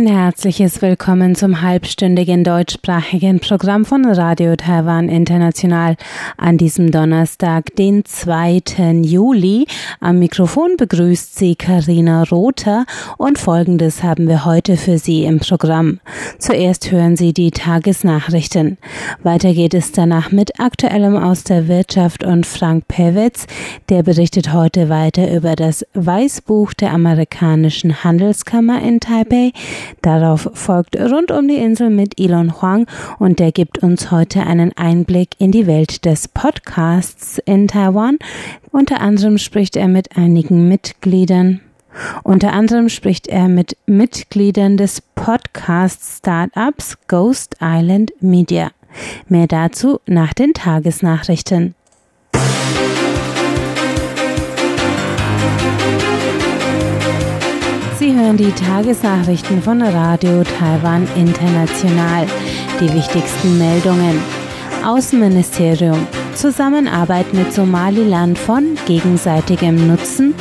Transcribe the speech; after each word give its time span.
Ein 0.00 0.06
herzliches 0.06 0.80
Willkommen 0.80 1.34
zum 1.34 1.60
halbstündigen 1.60 2.42
deutschsprachigen 2.42 3.38
Programm 3.38 3.84
von 3.84 4.06
Radio 4.06 4.56
Taiwan 4.56 5.10
International 5.10 5.96
an 6.38 6.56
diesem 6.56 6.90
Donnerstag, 6.90 7.76
den 7.76 8.06
2. 8.06 8.62
Juli. 9.02 9.66
Am 10.00 10.18
Mikrofon 10.18 10.78
begrüßt 10.78 11.38
Sie 11.38 11.54
Karina 11.54 12.22
Rother 12.22 12.86
und 13.18 13.38
Folgendes 13.38 14.02
haben 14.02 14.26
wir 14.26 14.46
heute 14.46 14.78
für 14.78 14.96
Sie 14.96 15.24
im 15.24 15.38
Programm. 15.38 16.00
Zuerst 16.38 16.90
hören 16.90 17.18
Sie 17.18 17.34
die 17.34 17.50
Tagesnachrichten. 17.50 18.78
Weiter 19.22 19.52
geht 19.52 19.74
es 19.74 19.92
danach 19.92 20.32
mit 20.32 20.58
Aktuellem 20.58 21.14
aus 21.14 21.44
der 21.44 21.68
Wirtschaft 21.68 22.24
und 22.24 22.46
Frank 22.46 22.88
Pewitz, 22.88 23.46
der 23.90 24.02
berichtet 24.02 24.54
heute 24.54 24.88
weiter 24.88 25.30
über 25.30 25.56
das 25.56 25.84
Weißbuch 25.92 26.72
der 26.72 26.94
amerikanischen 26.94 28.02
Handelskammer 28.02 28.80
in 28.80 29.00
Taipei, 29.00 29.52
Darauf 30.02 30.50
folgt 30.54 30.96
Rund 30.96 31.30
um 31.30 31.48
die 31.48 31.56
Insel 31.56 31.90
mit 31.90 32.18
Elon 32.20 32.60
Huang 32.60 32.86
und 33.18 33.38
der 33.38 33.52
gibt 33.52 33.78
uns 33.78 34.10
heute 34.10 34.46
einen 34.46 34.76
Einblick 34.76 35.30
in 35.38 35.52
die 35.52 35.66
Welt 35.66 36.04
des 36.04 36.28
Podcasts 36.28 37.38
in 37.44 37.68
Taiwan. 37.68 38.18
Unter 38.70 39.00
anderem 39.00 39.38
spricht 39.38 39.76
er 39.76 39.88
mit 39.88 40.16
einigen 40.16 40.68
Mitgliedern. 40.68 41.60
Unter 42.22 42.52
anderem 42.52 42.88
spricht 42.88 43.26
er 43.26 43.48
mit 43.48 43.76
Mitgliedern 43.86 44.76
des 44.76 45.02
Podcast-Startups 45.14 46.98
Ghost 47.08 47.56
Island 47.60 48.12
Media. 48.20 48.70
Mehr 49.28 49.46
dazu 49.46 50.00
nach 50.06 50.32
den 50.34 50.54
Tagesnachrichten. 50.54 51.74
Sie 58.00 58.14
hören 58.14 58.38
die 58.38 58.50
Tagesnachrichten 58.50 59.60
von 59.60 59.82
Radio 59.82 60.42
Taiwan 60.42 61.06
International. 61.16 62.26
Die 62.80 62.90
wichtigsten 62.94 63.58
Meldungen. 63.58 64.18
Außenministerium. 64.82 66.06
Zusammenarbeit 66.34 67.34
mit 67.34 67.52
Somaliland 67.52 68.38
von 68.38 68.78
gegenseitigem 68.86 69.86
Nutzen. 69.86 70.34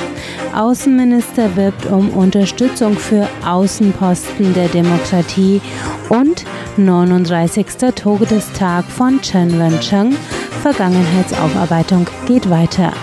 Außenminister 0.55 1.53
wirbt 1.57 1.85
um 1.87 2.11
Unterstützung 2.11 2.93
für 2.93 3.27
Außenposten 3.45 4.53
der 4.53 4.69
Demokratie 4.69 5.59
und 6.07 6.45
39. 6.77 7.65
Todestag 7.93 8.85
von 8.85 9.21
Chen 9.21 9.59
Wencheng. 9.59 10.15
Vergangenheitsaufarbeitung 10.61 12.07
geht 12.25 12.49
weiter. 12.49 12.93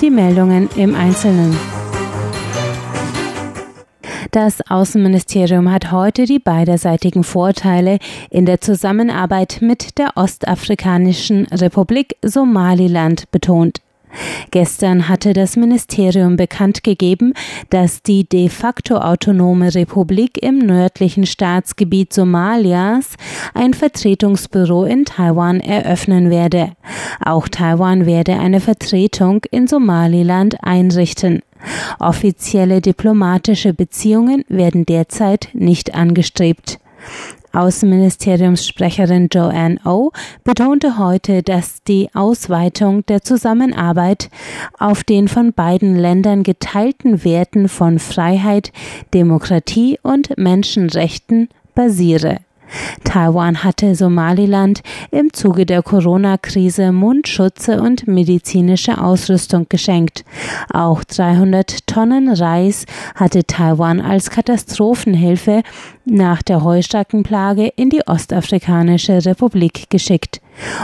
Die 0.00 0.10
Meldungen 0.10 0.68
im 0.74 0.96
Einzelnen. 0.96 1.73
Das 4.34 4.68
Außenministerium 4.68 5.70
hat 5.70 5.92
heute 5.92 6.24
die 6.24 6.40
beiderseitigen 6.40 7.22
Vorteile 7.22 8.00
in 8.30 8.46
der 8.46 8.60
Zusammenarbeit 8.60 9.58
mit 9.60 9.96
der 9.96 10.16
Ostafrikanischen 10.16 11.46
Republik 11.52 12.16
Somaliland 12.20 13.30
betont. 13.30 13.80
Gestern 14.50 15.08
hatte 15.08 15.34
das 15.34 15.54
Ministerium 15.54 16.34
bekannt 16.36 16.82
gegeben, 16.82 17.32
dass 17.70 18.02
die 18.02 18.28
de 18.28 18.48
facto 18.48 18.96
autonome 18.96 19.72
Republik 19.72 20.42
im 20.42 20.58
nördlichen 20.58 21.26
Staatsgebiet 21.26 22.12
Somalias 22.12 23.14
ein 23.54 23.72
Vertretungsbüro 23.72 24.84
in 24.84 25.04
Taiwan 25.04 25.60
eröffnen 25.60 26.28
werde. 26.28 26.72
Auch 27.24 27.46
Taiwan 27.46 28.04
werde 28.04 28.36
eine 28.36 28.58
Vertretung 28.58 29.44
in 29.52 29.68
Somaliland 29.68 30.56
einrichten. 30.64 31.42
Offizielle 31.98 32.80
diplomatische 32.80 33.74
Beziehungen 33.74 34.44
werden 34.48 34.86
derzeit 34.86 35.48
nicht 35.52 35.94
angestrebt. 35.94 36.78
Außenministeriumssprecherin 37.54 39.28
Joanne 39.32 39.78
O 39.84 40.10
betonte 40.42 40.98
heute, 40.98 41.42
dass 41.42 41.82
die 41.84 42.08
Ausweitung 42.12 43.06
der 43.06 43.22
Zusammenarbeit 43.22 44.28
auf 44.78 45.04
den 45.04 45.28
von 45.28 45.52
beiden 45.52 45.96
Ländern 45.96 46.42
geteilten 46.42 47.24
Werten 47.24 47.68
von 47.68 47.98
Freiheit, 47.98 48.72
Demokratie 49.14 49.98
und 50.02 50.36
Menschenrechten 50.36 51.48
basiere. 51.74 52.38
Taiwan 53.04 53.62
hatte 53.62 53.94
Somaliland 53.94 54.82
im 55.10 55.32
Zuge 55.32 55.66
der 55.66 55.82
Corona-Krise 55.82 56.92
Mundschutze 56.92 57.80
und 57.80 58.06
medizinische 58.06 59.00
Ausrüstung 59.00 59.66
geschenkt. 59.68 60.24
Auch 60.72 61.04
300 61.04 61.86
Tonnen 61.86 62.28
Reis 62.28 62.86
hatte 63.14 63.44
Taiwan 63.44 64.00
als 64.00 64.30
Katastrophenhilfe 64.30 65.62
nach 66.04 66.42
der 66.42 66.64
Heustackenplage 66.64 67.72
in 67.76 67.90
die 67.90 68.06
Ostafrikanische 68.06 69.24
Republik 69.24 69.90
geschickt. 69.90 70.40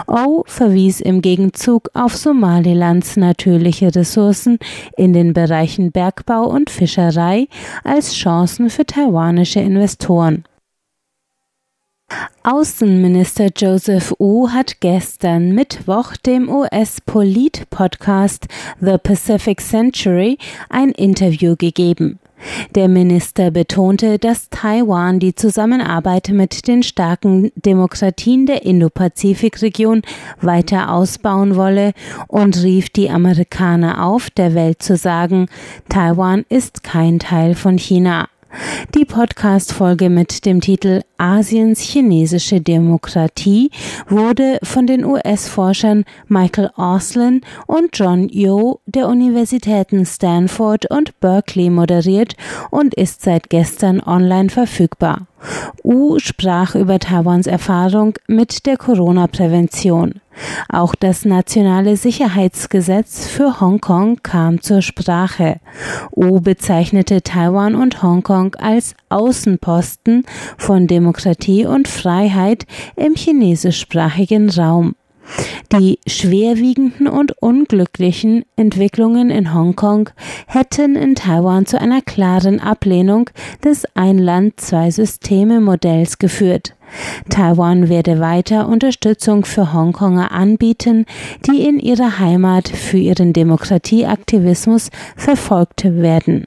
O 0.06 0.42
verwies 0.46 1.00
im 1.00 1.22
Gegenzug 1.22 1.90
auf 1.94 2.16
Somalilands 2.16 3.16
natürliche 3.16 3.94
Ressourcen 3.94 4.58
in 4.96 5.12
den 5.12 5.32
Bereichen 5.32 5.92
Bergbau 5.92 6.44
und 6.46 6.70
Fischerei 6.70 7.48
als 7.84 8.14
Chancen 8.14 8.70
für 8.70 8.84
taiwanische 8.84 9.60
Investoren. 9.60 10.44
Außenminister 12.42 13.48
Joseph 13.54 14.14
Wu 14.18 14.48
hat 14.48 14.80
gestern 14.80 15.52
Mittwoch 15.52 16.16
dem 16.16 16.48
US-Polit-Podcast 16.48 18.46
The 18.80 18.96
Pacific 18.96 19.60
Century 19.60 20.38
ein 20.70 20.90
Interview 20.90 21.54
gegeben. 21.56 22.18
Der 22.74 22.88
Minister 22.88 23.50
betonte, 23.50 24.18
dass 24.18 24.48
Taiwan 24.48 25.18
die 25.18 25.34
Zusammenarbeit 25.34 26.30
mit 26.30 26.66
den 26.66 26.82
starken 26.82 27.52
Demokratien 27.54 28.46
der 28.46 28.64
Indo-Pazifik-Region 28.64 30.00
weiter 30.40 30.90
ausbauen 30.92 31.56
wolle 31.56 31.92
und 32.26 32.62
rief 32.62 32.88
die 32.88 33.10
Amerikaner 33.10 34.04
auf, 34.04 34.30
der 34.30 34.54
Welt 34.54 34.82
zu 34.82 34.96
sagen, 34.96 35.46
Taiwan 35.90 36.46
ist 36.48 36.82
kein 36.82 37.18
Teil 37.18 37.54
von 37.54 37.76
China. 37.76 38.28
Die 38.94 39.04
Podcast-Folge 39.04 40.10
mit 40.10 40.44
dem 40.44 40.60
Titel 40.60 41.02
Asiens 41.18 41.80
chinesische 41.80 42.60
Demokratie 42.60 43.70
wurde 44.08 44.58
von 44.62 44.86
den 44.86 45.04
US-Forschern 45.04 46.04
Michael 46.26 46.70
Oslin 46.76 47.42
und 47.66 47.90
John 47.92 48.28
Yo 48.28 48.80
der 48.86 49.08
Universitäten 49.08 50.04
Stanford 50.04 50.90
und 50.90 51.18
Berkeley 51.20 51.70
moderiert 51.70 52.34
und 52.70 52.94
ist 52.94 53.22
seit 53.22 53.50
gestern 53.50 54.00
online 54.00 54.50
verfügbar. 54.50 55.26
U 55.84 56.18
sprach 56.18 56.74
über 56.74 56.98
Taiwans 56.98 57.46
Erfahrung 57.46 58.14
mit 58.26 58.66
der 58.66 58.76
Corona-Prävention. 58.76 60.20
Auch 60.68 60.94
das 60.94 61.24
nationale 61.24 61.96
Sicherheitsgesetz 61.96 63.26
für 63.26 63.60
Hongkong 63.60 64.22
kam 64.22 64.60
zur 64.60 64.82
Sprache. 64.82 65.60
U 66.14 66.40
bezeichnete 66.40 67.22
Taiwan 67.22 67.74
und 67.74 68.02
Hongkong 68.02 68.54
als 68.56 68.94
Außenposten 69.08 70.24
von 70.58 70.86
Demokratie 70.86 71.66
und 71.66 71.88
Freiheit 71.88 72.66
im 72.96 73.14
chinesischsprachigen 73.14 74.50
Raum. 74.50 74.94
Die 75.72 75.98
schwerwiegenden 76.06 77.06
und 77.06 77.40
unglücklichen 77.40 78.44
Entwicklungen 78.56 79.30
in 79.30 79.54
Hongkong 79.54 80.10
hätten 80.46 80.96
in 80.96 81.14
Taiwan 81.14 81.64
zu 81.66 81.80
einer 81.80 82.02
klaren 82.02 82.58
Ablehnung 82.60 83.30
des 83.64 83.86
Ein-Land-Zwei-Systeme-Modells 83.94 86.18
geführt. 86.18 86.74
Taiwan 87.28 87.88
werde 87.88 88.18
weiter 88.18 88.68
Unterstützung 88.68 89.44
für 89.44 89.72
Hongkonger 89.72 90.32
anbieten, 90.32 91.06
die 91.46 91.62
in 91.62 91.78
ihrer 91.78 92.18
Heimat 92.18 92.68
für 92.68 92.98
ihren 92.98 93.32
Demokratieaktivismus 93.32 94.90
verfolgt 95.16 95.84
werden. 95.84 96.46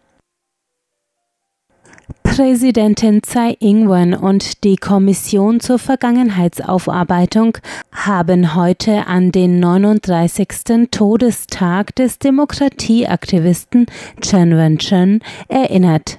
Präsidentin 2.36 3.22
Tsai 3.22 3.58
Ing-wen 3.60 4.16
und 4.16 4.64
die 4.64 4.76
Kommission 4.76 5.60
zur 5.60 5.78
Vergangenheitsaufarbeitung 5.78 7.60
haben 7.92 8.56
heute 8.56 9.06
an 9.06 9.32
den 9.32 9.60
39. 9.60 10.90
Todestag 10.90 11.96
des 11.96 12.18
Demokratieaktivisten 12.18 13.86
Chen 14.20 14.58
Wenchen 14.58 15.20
erinnert. 15.48 16.18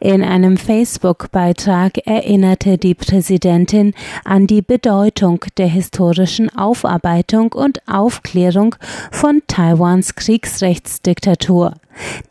In 0.00 0.24
einem 0.24 0.56
Facebook-Beitrag 0.56 1.98
erinnerte 2.04 2.76
die 2.76 2.96
Präsidentin 2.96 3.94
an 4.24 4.48
die 4.48 4.62
Bedeutung 4.62 5.44
der 5.56 5.68
historischen 5.68 6.50
Aufarbeitung 6.50 7.52
und 7.52 7.78
Aufklärung 7.86 8.74
von 9.12 9.40
Taiwans 9.46 10.16
Kriegsrechtsdiktatur. 10.16 11.74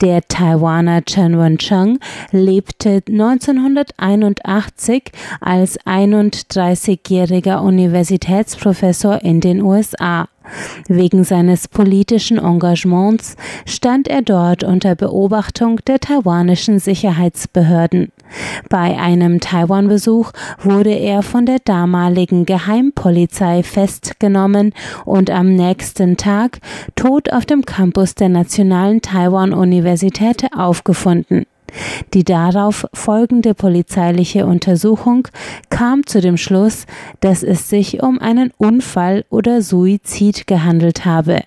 Der 0.02 0.28
Taiwaner 0.28 1.06
Chen 1.06 1.40
Wencheng 1.40 2.00
lebte 2.32 3.04
1981 3.08 5.12
als 5.40 5.80
31-jähriger 5.82 7.62
Universitätsprofessor 7.62 9.22
in 9.22 9.42
den 9.42 9.62
USA. 9.62 10.28
Wegen 10.88 11.24
seines 11.24 11.68
politischen 11.68 12.38
Engagements 12.38 13.36
stand 13.66 14.08
er 14.08 14.22
dort 14.22 14.64
unter 14.64 14.96
Beobachtung 14.96 15.80
der 15.88 16.00
taiwanischen 16.00 16.80
Sicherheitsbehörden. 16.80 18.12
Bei 18.70 18.98
einem 18.98 19.40
Taiwan-Besuch 19.40 20.32
wurde 20.62 20.92
er 20.92 21.24
von 21.24 21.46
der 21.46 21.60
damaligen 21.60 22.46
Geheimpolizei 22.46 23.64
festgenommen 23.64 24.74
und 25.06 25.30
am 25.30 25.56
nächsten 25.56 26.18
Tag 26.18 26.60
tot 26.96 27.32
auf 27.32 27.46
dem 27.46 27.66
Campus 27.66 28.16
der 28.16 28.30
Nationalen 28.30 29.02
Taiwan-Universität 29.54 30.48
aufgefunden. 30.56 31.46
Die 32.14 32.24
darauf 32.24 32.86
folgende 32.94 33.56
polizeiliche 33.56 34.46
Untersuchung 34.46 35.28
kam 35.70 36.06
zu 36.06 36.22
dem 36.22 36.38
Schluss, 36.38 36.86
dass 37.20 37.42
es 37.42 37.70
sich 37.70 38.04
um 38.04 38.20
einen 38.20 38.52
Unfall 38.58 39.26
oder 39.30 39.62
Suizid 39.62 40.46
gehandelt 40.46 41.06
habe. 41.06 41.42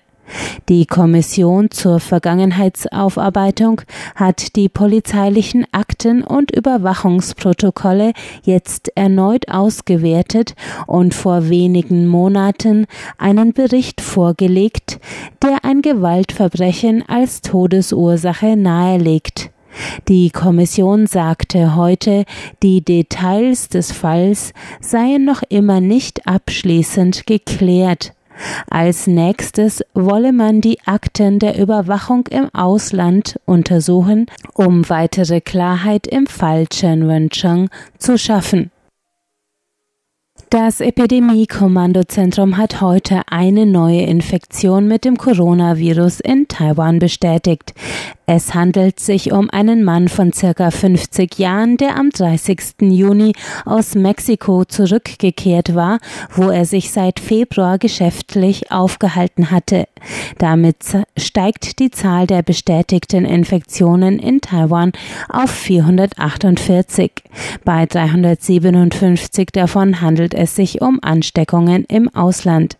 Die 0.69 0.85
Kommission 0.85 1.71
zur 1.71 1.99
Vergangenheitsaufarbeitung 1.99 3.81
hat 4.15 4.55
die 4.55 4.69
polizeilichen 4.69 5.65
Akten 5.71 6.23
und 6.23 6.51
Überwachungsprotokolle 6.51 8.13
jetzt 8.43 8.91
erneut 8.95 9.49
ausgewertet 9.49 10.55
und 10.85 11.13
vor 11.13 11.49
wenigen 11.49 12.07
Monaten 12.07 12.85
einen 13.17 13.53
Bericht 13.53 14.01
vorgelegt, 14.01 14.99
der 15.41 15.63
ein 15.63 15.81
Gewaltverbrechen 15.81 17.07
als 17.07 17.41
Todesursache 17.41 18.57
nahelegt. 18.57 19.51
Die 20.07 20.31
Kommission 20.31 21.07
sagte 21.07 21.75
heute, 21.75 22.25
die 22.63 22.83
Details 22.83 23.69
des 23.69 23.91
Falls 23.91 24.53
seien 24.81 25.25
noch 25.25 25.43
immer 25.49 25.81
nicht 25.81 26.27
abschließend 26.27 27.27
geklärt. 27.27 28.13
Als 28.69 29.07
nächstes 29.07 29.83
wolle 29.93 30.33
man 30.33 30.61
die 30.61 30.79
Akten 30.85 31.39
der 31.39 31.57
Überwachung 31.59 32.27
im 32.27 32.53
Ausland 32.53 33.39
untersuchen, 33.45 34.27
um 34.53 34.89
weitere 34.89 35.41
Klarheit 35.41 36.07
im 36.07 36.27
Fall 36.27 36.67
Chen 36.67 37.07
Wencheng 37.07 37.69
zu 37.97 38.17
schaffen. 38.17 38.71
Das 40.49 40.79
Epidemie-Kommandozentrum 40.79 42.55
hat 42.55 42.79
heute 42.79 43.21
eine 43.29 43.65
neue 43.65 44.03
Infektion 44.03 44.87
mit 44.87 45.03
dem 45.03 45.17
Coronavirus 45.17 46.21
in 46.21 46.47
Taiwan 46.47 46.99
bestätigt. 46.99 47.73
Es 48.29 48.53
handelt 48.53 48.99
sich 48.99 49.31
um 49.31 49.49
einen 49.49 49.85
Mann 49.85 50.09
von 50.09 50.33
circa 50.33 50.69
50 50.69 51.39
Jahren, 51.39 51.77
der 51.77 51.95
am 51.95 52.09
30. 52.09 52.59
Juni 52.81 53.31
aus 53.63 53.95
Mexiko 53.95 54.65
zurückgekehrt 54.65 55.75
war, 55.75 55.99
wo 56.33 56.49
er 56.49 56.65
sich 56.65 56.91
seit 56.91 57.21
Februar 57.21 57.77
geschäftlich 57.77 58.69
aufgehalten 58.69 59.49
hatte. 59.49 59.87
Damit 60.39 60.75
steigt 61.17 61.79
die 61.79 61.89
Zahl 61.89 62.27
der 62.27 62.41
bestätigten 62.41 63.23
Infektionen 63.23 64.19
in 64.19 64.41
Taiwan 64.41 64.91
auf 65.29 65.49
448. 65.49 67.11
Bei 67.63 67.85
357 67.85 69.51
davon 69.53 70.01
handelt 70.01 70.33
es 70.33 70.53
sich 70.53 70.81
um 70.81 70.99
Ansteckungen 71.01 71.85
im 71.85 72.13
Ausland. 72.13 72.77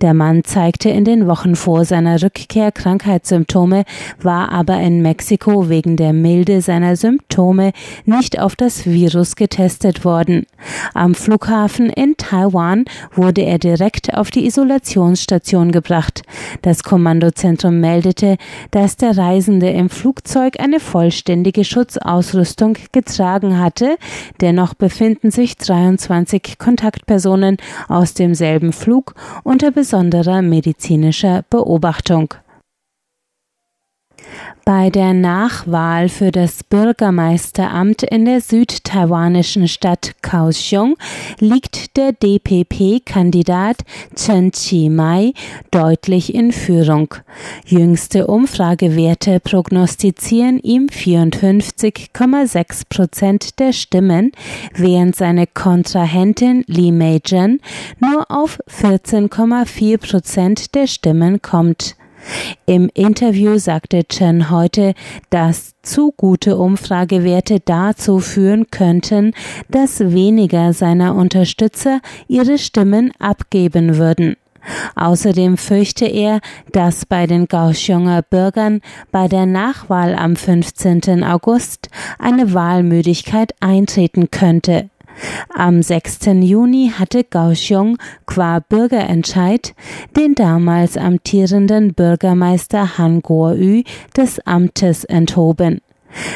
Der 0.00 0.14
Mann 0.14 0.44
zeigte 0.44 0.90
in 0.90 1.04
den 1.04 1.26
Wochen 1.26 1.56
vor 1.56 1.84
seiner 1.84 2.20
Rückkehr 2.22 2.72
Krankheitssymptome, 2.72 3.84
war 4.20 4.50
aber 4.50 4.80
in 4.80 5.02
Mexiko 5.02 5.68
wegen 5.68 5.96
der 5.96 6.12
Milde 6.12 6.60
seiner 6.60 6.96
Symptome 6.96 7.72
nicht 8.04 8.38
auf 8.38 8.56
das 8.56 8.86
Virus 8.86 9.36
getestet 9.36 10.04
worden. 10.04 10.46
Am 10.94 11.14
Flughafen 11.14 11.90
in 11.90 12.16
Taiwan 12.16 12.84
wurde 13.14 13.42
er 13.42 13.58
direkt 13.58 14.14
auf 14.14 14.30
die 14.30 14.46
Isolationsstation 14.46 15.72
gebracht. 15.72 16.22
Das 16.62 16.82
Kommandozentrum 16.82 17.80
meldete, 17.80 18.36
dass 18.70 18.96
der 18.96 19.16
Reisende 19.16 19.70
im 19.70 19.90
Flugzeug 19.90 20.60
eine 20.60 20.80
vollständige 20.80 21.64
Schutzausrüstung 21.64 22.76
getragen 22.92 23.58
hatte. 23.58 23.96
Dennoch 24.40 24.74
befinden 24.74 25.30
sich 25.30 25.56
23 25.56 26.58
Kontaktpersonen 26.58 27.56
aus 27.88 28.14
demselben 28.14 28.72
Flug 28.72 29.14
unter 29.44 29.70
besonderer 29.70 30.42
medizinischer 30.42 31.44
Beobachtung. 31.48 32.34
Bei 34.66 34.88
der 34.88 35.12
Nachwahl 35.12 36.08
für 36.08 36.30
das 36.30 36.64
Bürgermeisteramt 36.64 38.02
in 38.02 38.24
der 38.24 38.40
südtaiwanischen 38.40 39.68
Stadt 39.68 40.14
Kaohsiung 40.22 40.96
liegt 41.38 41.98
der 41.98 42.12
DPP-Kandidat 42.12 43.80
Chen 44.16 44.52
Chi-mai 44.52 45.34
deutlich 45.70 46.34
in 46.34 46.50
Führung. 46.50 47.14
Jüngste 47.66 48.26
Umfragewerte 48.26 49.38
prognostizieren 49.38 50.58
ihm 50.60 50.86
54,6 50.86 52.84
Prozent 52.88 53.58
der 53.58 53.74
Stimmen, 53.74 54.32
während 54.74 55.14
seine 55.14 55.46
Kontrahentin 55.46 56.64
Li 56.68 56.90
Mei-jen 56.90 57.60
nur 58.00 58.30
auf 58.30 58.60
14,4 58.70 59.98
Prozent 59.98 60.74
der 60.74 60.86
Stimmen 60.86 61.42
kommt. 61.42 61.96
Im 62.66 62.90
Interview 62.94 63.58
sagte 63.58 64.04
Chen 64.04 64.50
heute, 64.50 64.94
dass 65.30 65.74
zu 65.82 66.12
gute 66.16 66.56
Umfragewerte 66.56 67.60
dazu 67.60 68.20
führen 68.20 68.70
könnten, 68.70 69.32
dass 69.68 70.00
weniger 70.00 70.72
seiner 70.72 71.14
Unterstützer 71.14 72.00
ihre 72.26 72.58
Stimmen 72.58 73.12
abgeben 73.18 73.98
würden. 73.98 74.36
Außerdem 74.94 75.56
fürchte 75.58 76.06
er, 76.06 76.40
dass 76.72 77.04
bei 77.04 77.26
den 77.26 77.48
Kaohsiunger 77.48 78.22
Bürgern 78.22 78.80
bei 79.12 79.28
der 79.28 79.46
Nachwahl 79.46 80.14
am 80.14 80.36
15. 80.36 81.22
August 81.22 81.88
eine 82.18 82.54
Wahlmüdigkeit 82.54 83.52
eintreten 83.60 84.30
könnte. 84.30 84.88
Am 85.54 85.82
6. 85.82 86.20
Juni 86.40 86.92
hatte 86.96 87.24
Kaohsiung 87.24 87.98
qua 88.26 88.60
Bürgerentscheid 88.60 89.74
den 90.16 90.34
damals 90.34 90.96
amtierenden 90.96 91.94
Bürgermeister 91.94 92.98
Han 92.98 93.22
Kuo-yu 93.22 93.82
des 94.16 94.40
Amtes 94.46 95.04
enthoben. 95.04 95.80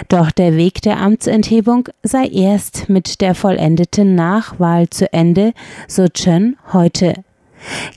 Doch 0.08 0.30
der 0.30 0.56
Weg 0.56 0.82
der 0.82 1.00
Amtsenthebung 1.00 1.88
sei 2.02 2.26
erst 2.26 2.88
mit 2.88 3.20
der 3.20 3.34
vollendeten 3.34 4.14
Nachwahl 4.14 4.88
zu 4.90 5.12
Ende, 5.12 5.52
so 5.86 6.08
Chen 6.08 6.56
heute. 6.72 7.14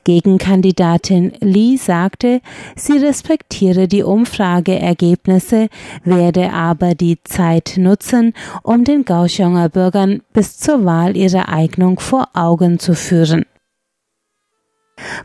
Gegenkandidatin 0.03 1.33
Li 1.39 1.77
sagte, 1.77 2.41
sie 2.75 2.97
respektiere 2.97 3.87
die 3.87 4.03
Umfrageergebnisse, 4.03 5.69
werde 6.03 6.53
aber 6.53 6.95
die 6.95 7.17
Zeit 7.23 7.73
nutzen, 7.77 8.33
um 8.63 8.83
den 8.83 9.05
Kaohsiunger 9.05 9.69
Bürgern 9.69 10.21
bis 10.33 10.57
zur 10.57 10.85
Wahl 10.85 11.15
ihre 11.15 11.47
Eignung 11.49 11.99
vor 11.99 12.29
Augen 12.33 12.79
zu 12.79 12.95
führen. 12.95 13.45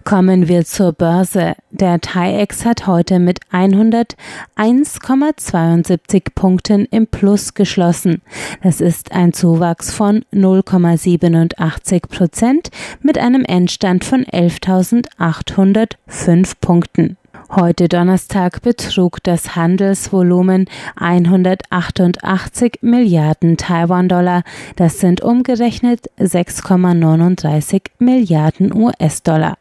Kommen 0.05 0.49
wir 0.49 0.65
zur 0.65 0.93
Börse. 0.93 1.55
Der 1.71 2.01
TAIEX 2.01 2.65
hat 2.65 2.87
heute 2.87 3.19
mit 3.19 3.41
101,72 3.53 6.29
Punkten 6.35 6.87
im 6.91 7.07
Plus 7.07 7.53
geschlossen. 7.55 8.23
Das 8.63 8.81
ist 8.81 9.13
ein 9.13 9.33
Zuwachs 9.33 9.93
von 9.93 10.25
0,87 10.33 12.09
Prozent 12.09 12.71
mit 13.01 13.19
einem 13.19 13.45
Endstand 13.45 14.05
von 14.05 14.25
11.805 14.25 16.53
Punkten. 16.61 17.17
Heute 17.49 17.89
Donnerstag 17.89 18.61
betrug 18.63 19.23
das 19.23 19.55
Handelsvolumen 19.55 20.67
188 20.97 22.79
Milliarden 22.81 23.57
Taiwan-Dollar. 23.57 24.43
Das 24.75 24.99
sind 24.99 25.21
umgerechnet 25.21 26.11
6,39 26.19 27.83
Milliarden 27.99 28.75
US-Dollar. 28.75 29.59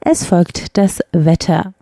Es 0.00 0.24
folgt 0.24 0.76
das 0.76 1.00
Wetter. 1.12 1.72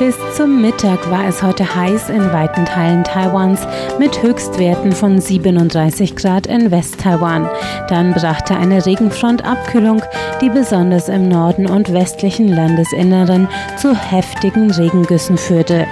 Bis 0.00 0.16
zum 0.36 0.60
Mittag 0.60 1.10
war 1.10 1.26
es 1.28 1.42
heute 1.42 1.76
heiß 1.76 2.10
in 2.10 2.32
weiten 2.32 2.64
Teilen 2.64 3.04
Taiwans 3.04 3.60
mit 3.98 4.22
Höchstwerten 4.22 4.92
von 4.92 5.20
37 5.20 6.16
Grad 6.16 6.48
in 6.48 6.70
West-Taiwan. 6.72 7.48
Dann 7.88 8.12
brachte 8.12 8.56
eine 8.56 8.84
Regenfront 8.84 9.44
Abkühlung, 9.44 10.02
die 10.42 10.50
besonders 10.50 11.08
im 11.08 11.28
Norden 11.28 11.66
und 11.66 11.92
westlichen 11.92 12.48
Landesinneren 12.48 13.48
zu 13.76 13.94
heftigen 13.94 14.70
Regengüssen 14.72 15.38
führte. 15.38 15.86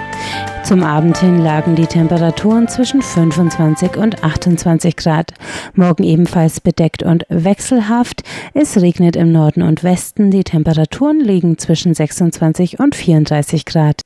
Zum 0.63 0.81
Abend 0.81 1.17
hin 1.17 1.43
lagen 1.43 1.75
die 1.75 1.85
Temperaturen 1.85 2.69
zwischen 2.69 3.01
25 3.01 3.97
und 3.97 4.23
28 4.23 4.95
Grad. 4.95 5.33
Morgen 5.75 6.03
ebenfalls 6.03 6.61
bedeckt 6.61 7.03
und 7.03 7.25
wechselhaft. 7.27 8.23
Es 8.53 8.79
regnet 8.81 9.17
im 9.17 9.33
Norden 9.33 9.61
und 9.61 9.83
Westen. 9.83 10.31
Die 10.31 10.45
Temperaturen 10.45 11.19
liegen 11.19 11.57
zwischen 11.57 11.93
26 11.93 12.79
und 12.79 12.95
34 12.95 13.65
Grad. 13.65 14.01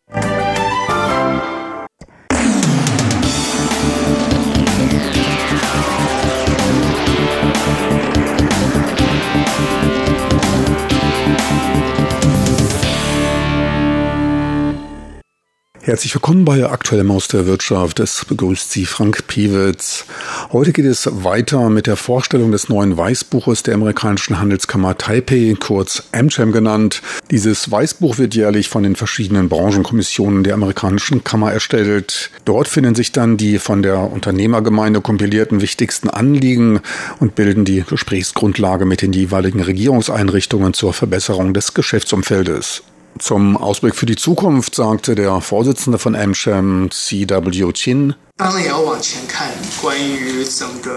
Herzlich 15.88 16.14
willkommen 16.14 16.44
bei 16.44 16.70
Aktuelle 16.70 17.06
Maus 17.06 17.30
der 17.30 17.46
Wirtschaft. 17.46 18.02
Es 18.02 18.26
begrüßt 18.26 18.74
Sie 18.74 18.86
Frank 18.86 19.26
Piewitz. 19.28 20.04
Heute 20.52 20.74
geht 20.74 20.84
es 20.84 21.08
weiter 21.24 21.70
mit 21.70 21.88
der 21.88 21.96
Vorstellung 21.96 22.52
des 22.52 22.68
neuen 22.68 22.98
Weißbuches 22.98 23.64
der 23.64 23.76
amerikanischen 23.76 24.38
Handelskammer 24.38 24.98
Taipei, 24.98 25.56
kurz 25.58 26.04
AmCham 26.12 26.52
genannt. 26.52 27.02
Dieses 27.32 27.72
Weißbuch 27.72 28.18
wird 28.18 28.36
jährlich 28.36 28.68
von 28.68 28.84
den 28.84 28.98
verschiedenen 28.98 29.48
Branchenkommissionen 29.48 30.44
der 30.44 30.56
amerikanischen 30.56 31.24
Kammer 31.24 31.54
erstellt. 31.54 32.32
Dort 32.44 32.68
finden 32.68 32.94
sich 32.94 33.14
dann 33.14 33.38
die 33.38 33.58
von 33.58 33.82
der 33.82 34.12
Unternehmergemeinde 34.12 35.00
kompilierten 35.00 35.62
wichtigsten 35.62 36.10
Anliegen 36.10 36.82
und 37.22 37.36
bilden 37.36 37.64
die 37.64 37.86
Gesprächsgrundlage 37.88 38.86
mit 38.86 39.02
den 39.02 39.14
jeweiligen 39.14 39.62
Regierungseinrichtungen 39.62 40.74
zur 40.74 40.92
Verbesserung 40.92 41.54
des 41.54 41.74
Geschäftsumfeldes. 41.74 42.84
Zum 43.20 43.58
Ausblick 43.58 43.96
für 43.96 44.06
die 44.06 44.16
Zukunft 44.16 44.76
sagte 44.76 45.16
der 45.16 45.42
Vorsitzende 45.42 45.98
von 45.98 46.16
AmCham, 46.16 46.90
C.W. 46.92 47.72
Chin, 47.74 48.16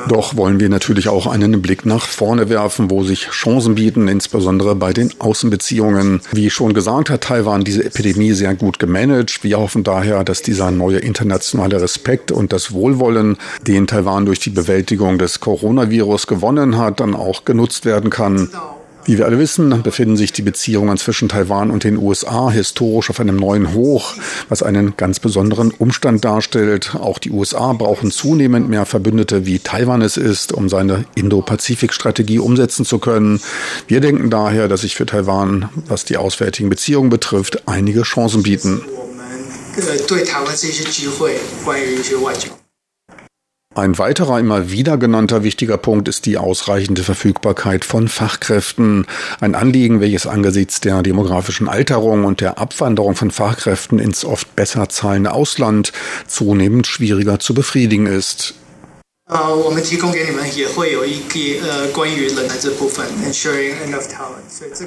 doch 0.08 0.36
wollen 0.36 0.60
wir 0.60 0.68
natürlich 0.68 1.08
auch 1.08 1.26
einen 1.26 1.62
Blick 1.62 1.86
nach 1.86 2.06
vorne 2.06 2.50
werfen, 2.50 2.90
wo 2.90 3.02
sich 3.02 3.28
Chancen 3.30 3.76
bieten, 3.76 4.08
insbesondere 4.08 4.74
bei 4.74 4.92
den 4.92 5.10
Außenbeziehungen. 5.18 6.20
Wie 6.32 6.50
schon 6.50 6.74
gesagt, 6.74 7.08
hat 7.08 7.22
Taiwan 7.22 7.64
diese 7.64 7.82
Epidemie 7.82 8.32
sehr 8.32 8.54
gut 8.54 8.78
gemanagt. 8.78 9.42
Wir 9.42 9.58
hoffen 9.58 9.84
daher, 9.84 10.22
dass 10.22 10.42
dieser 10.42 10.70
neue 10.70 10.98
internationale 10.98 11.80
Respekt 11.80 12.30
und 12.30 12.52
das 12.52 12.72
Wohlwollen, 12.72 13.38
den 13.66 13.86
Taiwan 13.86 14.26
durch 14.26 14.40
die 14.40 14.50
Bewältigung 14.50 15.16
des 15.16 15.40
Coronavirus 15.40 16.26
gewonnen 16.26 16.76
hat, 16.76 17.00
dann 17.00 17.14
auch 17.14 17.46
genutzt 17.46 17.86
werden 17.86 18.10
kann. 18.10 18.50
Wie 19.04 19.16
wir 19.16 19.24
alle 19.24 19.38
wissen, 19.38 19.82
befinden 19.82 20.16
sich 20.16 20.32
die 20.32 20.42
Beziehungen 20.42 20.96
zwischen 20.98 21.28
Taiwan 21.28 21.70
und 21.70 21.84
den 21.84 21.96
USA 21.96 22.50
historisch 22.50 23.10
auf 23.10 23.18
einem 23.18 23.36
neuen 23.36 23.72
Hoch, 23.72 24.14
was 24.48 24.62
einen 24.62 24.96
ganz 24.96 25.18
besonderen 25.20 25.70
Umstand 25.70 26.24
darstellt. 26.24 26.94
Auch 26.94 27.18
die 27.18 27.30
USA 27.30 27.72
brauchen 27.72 28.10
zunehmend 28.10 28.68
mehr 28.68 28.84
Verbündete, 28.84 29.46
wie 29.46 29.58
Taiwan 29.58 30.02
es 30.02 30.16
ist, 30.16 30.52
um 30.52 30.68
seine 30.68 31.06
Indo-Pazifik-Strategie 31.14 32.38
umsetzen 32.38 32.84
zu 32.84 32.98
können. 32.98 33.40
Wir 33.88 34.00
denken 34.00 34.28
daher, 34.28 34.68
dass 34.68 34.82
sich 34.82 34.96
für 34.96 35.06
Taiwan, 35.06 35.70
was 35.86 36.04
die 36.04 36.18
auswärtigen 36.18 36.68
Beziehungen 36.68 37.08
betrifft, 37.10 37.66
einige 37.66 38.02
Chancen 38.02 38.42
bieten. 38.42 38.82
Ein 43.76 43.98
weiterer 43.98 44.40
immer 44.40 44.72
wieder 44.72 44.98
genannter 44.98 45.44
wichtiger 45.44 45.76
Punkt 45.76 46.08
ist 46.08 46.26
die 46.26 46.38
ausreichende 46.38 47.04
Verfügbarkeit 47.04 47.84
von 47.84 48.08
Fachkräften. 48.08 49.06
Ein 49.40 49.54
Anliegen, 49.54 50.00
welches 50.00 50.26
angesichts 50.26 50.80
der 50.80 51.04
demografischen 51.04 51.68
Alterung 51.68 52.24
und 52.24 52.40
der 52.40 52.58
Abwanderung 52.58 53.14
von 53.14 53.30
Fachkräften 53.30 54.00
ins 54.00 54.24
oft 54.24 54.56
besser 54.56 54.88
zahlende 54.88 55.30
Ausland 55.30 55.92
zunehmend 56.26 56.88
schwieriger 56.88 57.38
zu 57.38 57.54
befriedigen 57.54 58.06
ist. 58.06 58.54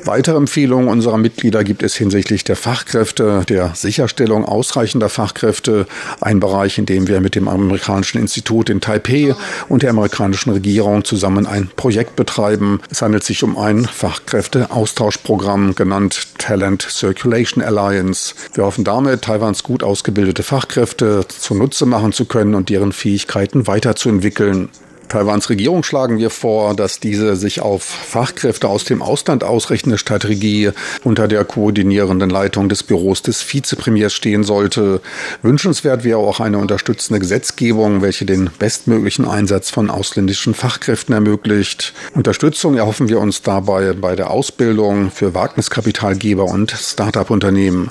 Weitere 0.03 0.35
Empfehlungen 0.35 0.89
unserer 0.89 1.17
Mitglieder 1.17 1.63
gibt 1.63 1.81
es 1.81 1.95
hinsichtlich 1.95 2.43
der 2.43 2.57
Fachkräfte, 2.57 3.45
der 3.47 3.73
Sicherstellung 3.73 4.43
ausreichender 4.43 5.07
Fachkräfte, 5.07 5.87
ein 6.19 6.41
Bereich, 6.41 6.77
in 6.77 6.85
dem 6.85 7.07
wir 7.07 7.21
mit 7.21 7.35
dem 7.35 7.47
amerikanischen 7.47 8.19
Institut 8.19 8.69
in 8.69 8.81
Taipei 8.81 9.33
und 9.69 9.81
der 9.81 9.91
amerikanischen 9.91 10.51
Regierung 10.51 11.05
zusammen 11.05 11.47
ein 11.47 11.69
Projekt 11.77 12.17
betreiben. 12.17 12.81
Es 12.89 13.01
handelt 13.01 13.23
sich 13.23 13.43
um 13.43 13.57
ein 13.57 13.85
Fachkräfteaustauschprogramm 13.85 15.75
genannt 15.75 16.27
Talent 16.37 16.85
Circulation 16.89 17.63
Alliance. 17.63 18.35
Wir 18.55 18.65
hoffen 18.65 18.83
damit, 18.83 19.21
Taiwans 19.21 19.63
gut 19.63 19.83
ausgebildete 19.83 20.43
Fachkräfte 20.43 21.25
zunutze 21.29 21.85
machen 21.85 22.11
zu 22.11 22.25
können 22.25 22.55
und 22.55 22.67
deren 22.69 22.91
Fähigkeiten 22.91 23.67
weiterzuentwickeln 23.67 24.32
entwickeln. 24.33 24.69
Taiwans 25.09 25.47
Regierung 25.47 25.83
schlagen 25.83 26.17
wir 26.17 26.31
vor, 26.31 26.75
dass 26.75 26.99
diese 26.99 27.35
sich 27.35 27.61
auf 27.61 27.83
Fachkräfte 27.83 28.67
aus 28.67 28.83
dem 28.83 29.03
Ausland 29.03 29.43
ausrichtende 29.43 29.99
Strategie 29.99 30.71
unter 31.03 31.27
der 31.27 31.45
koordinierenden 31.45 32.31
Leitung 32.31 32.67
des 32.67 32.81
Büros 32.81 33.21
des 33.21 33.43
Vizepremiers 33.53 34.11
stehen 34.11 34.43
sollte. 34.43 35.01
Wünschenswert 35.43 36.03
wäre 36.03 36.17
auch 36.17 36.39
eine 36.39 36.57
unterstützende 36.57 37.19
Gesetzgebung, 37.19 38.01
welche 38.01 38.25
den 38.25 38.49
bestmöglichen 38.57 39.27
Einsatz 39.27 39.69
von 39.69 39.91
ausländischen 39.91 40.55
Fachkräften 40.55 41.13
ermöglicht. 41.13 41.93
Unterstützung 42.15 42.75
erhoffen 42.75 43.07
wir 43.07 43.19
uns 43.19 43.43
dabei 43.43 43.93
bei 43.93 44.15
der 44.15 44.31
Ausbildung 44.31 45.11
für 45.11 45.35
Wagniskapitalgeber 45.35 46.45
und 46.45 46.71
Start-up-Unternehmen. 46.71 47.89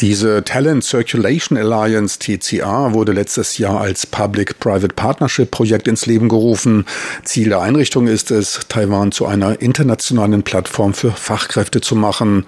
Diese 0.00 0.44
Talent 0.44 0.84
Circulation 0.84 1.56
Alliance 1.56 2.18
TCA 2.18 2.92
wurde 2.92 3.12
letztes 3.12 3.56
Jahr 3.56 3.80
als 3.80 4.04
Public-Private 4.04 4.94
Partnership 4.94 5.50
Projekt 5.50 5.88
ins 5.88 6.04
Leben 6.04 6.28
gerufen. 6.28 6.84
Ziel 7.24 7.48
der 7.48 7.62
Einrichtung 7.62 8.06
ist 8.06 8.30
es, 8.30 8.60
Taiwan 8.68 9.10
zu 9.10 9.24
einer 9.24 9.62
internationalen 9.62 10.42
Plattform 10.42 10.92
für 10.92 11.12
Fachkräfte 11.12 11.80
zu 11.80 11.96
machen. 11.96 12.44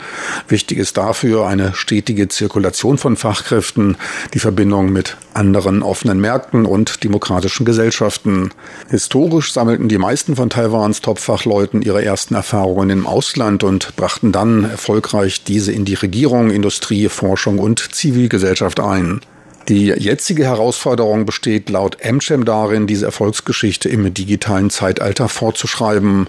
Wichtig 0.48 0.76
ist 0.76 0.98
dafür 0.98 1.46
eine 1.46 1.74
stetige 1.74 2.28
Zirkulation 2.28 2.98
von 2.98 3.16
Fachkräften, 3.16 3.96
die 4.34 4.40
Verbindung 4.40 4.92
mit 4.92 5.16
anderen 5.38 5.82
offenen 5.82 6.20
Märkten 6.20 6.66
und 6.66 7.04
demokratischen 7.04 7.64
Gesellschaften. 7.64 8.50
Historisch 8.90 9.52
sammelten 9.52 9.88
die 9.88 9.96
meisten 9.96 10.34
von 10.34 10.50
Taiwans 10.50 11.00
Top-Fachleuten 11.00 11.80
ihre 11.80 12.04
ersten 12.04 12.34
Erfahrungen 12.34 12.90
im 12.90 13.06
Ausland 13.06 13.62
und 13.62 13.94
brachten 13.94 14.32
dann 14.32 14.64
erfolgreich 14.64 15.44
diese 15.44 15.70
in 15.70 15.84
die 15.84 15.94
Regierung, 15.94 16.50
Industrie, 16.50 17.08
Forschung 17.08 17.60
und 17.60 17.94
Zivilgesellschaft 17.94 18.80
ein. 18.80 19.20
Die 19.68 19.88
jetzige 19.88 20.46
Herausforderung 20.46 21.26
besteht 21.26 21.68
laut 21.68 21.98
Amcham 22.02 22.46
darin, 22.46 22.86
diese 22.86 23.04
Erfolgsgeschichte 23.04 23.90
im 23.90 24.14
digitalen 24.14 24.70
Zeitalter 24.70 25.28
fortzuschreiben. 25.28 26.26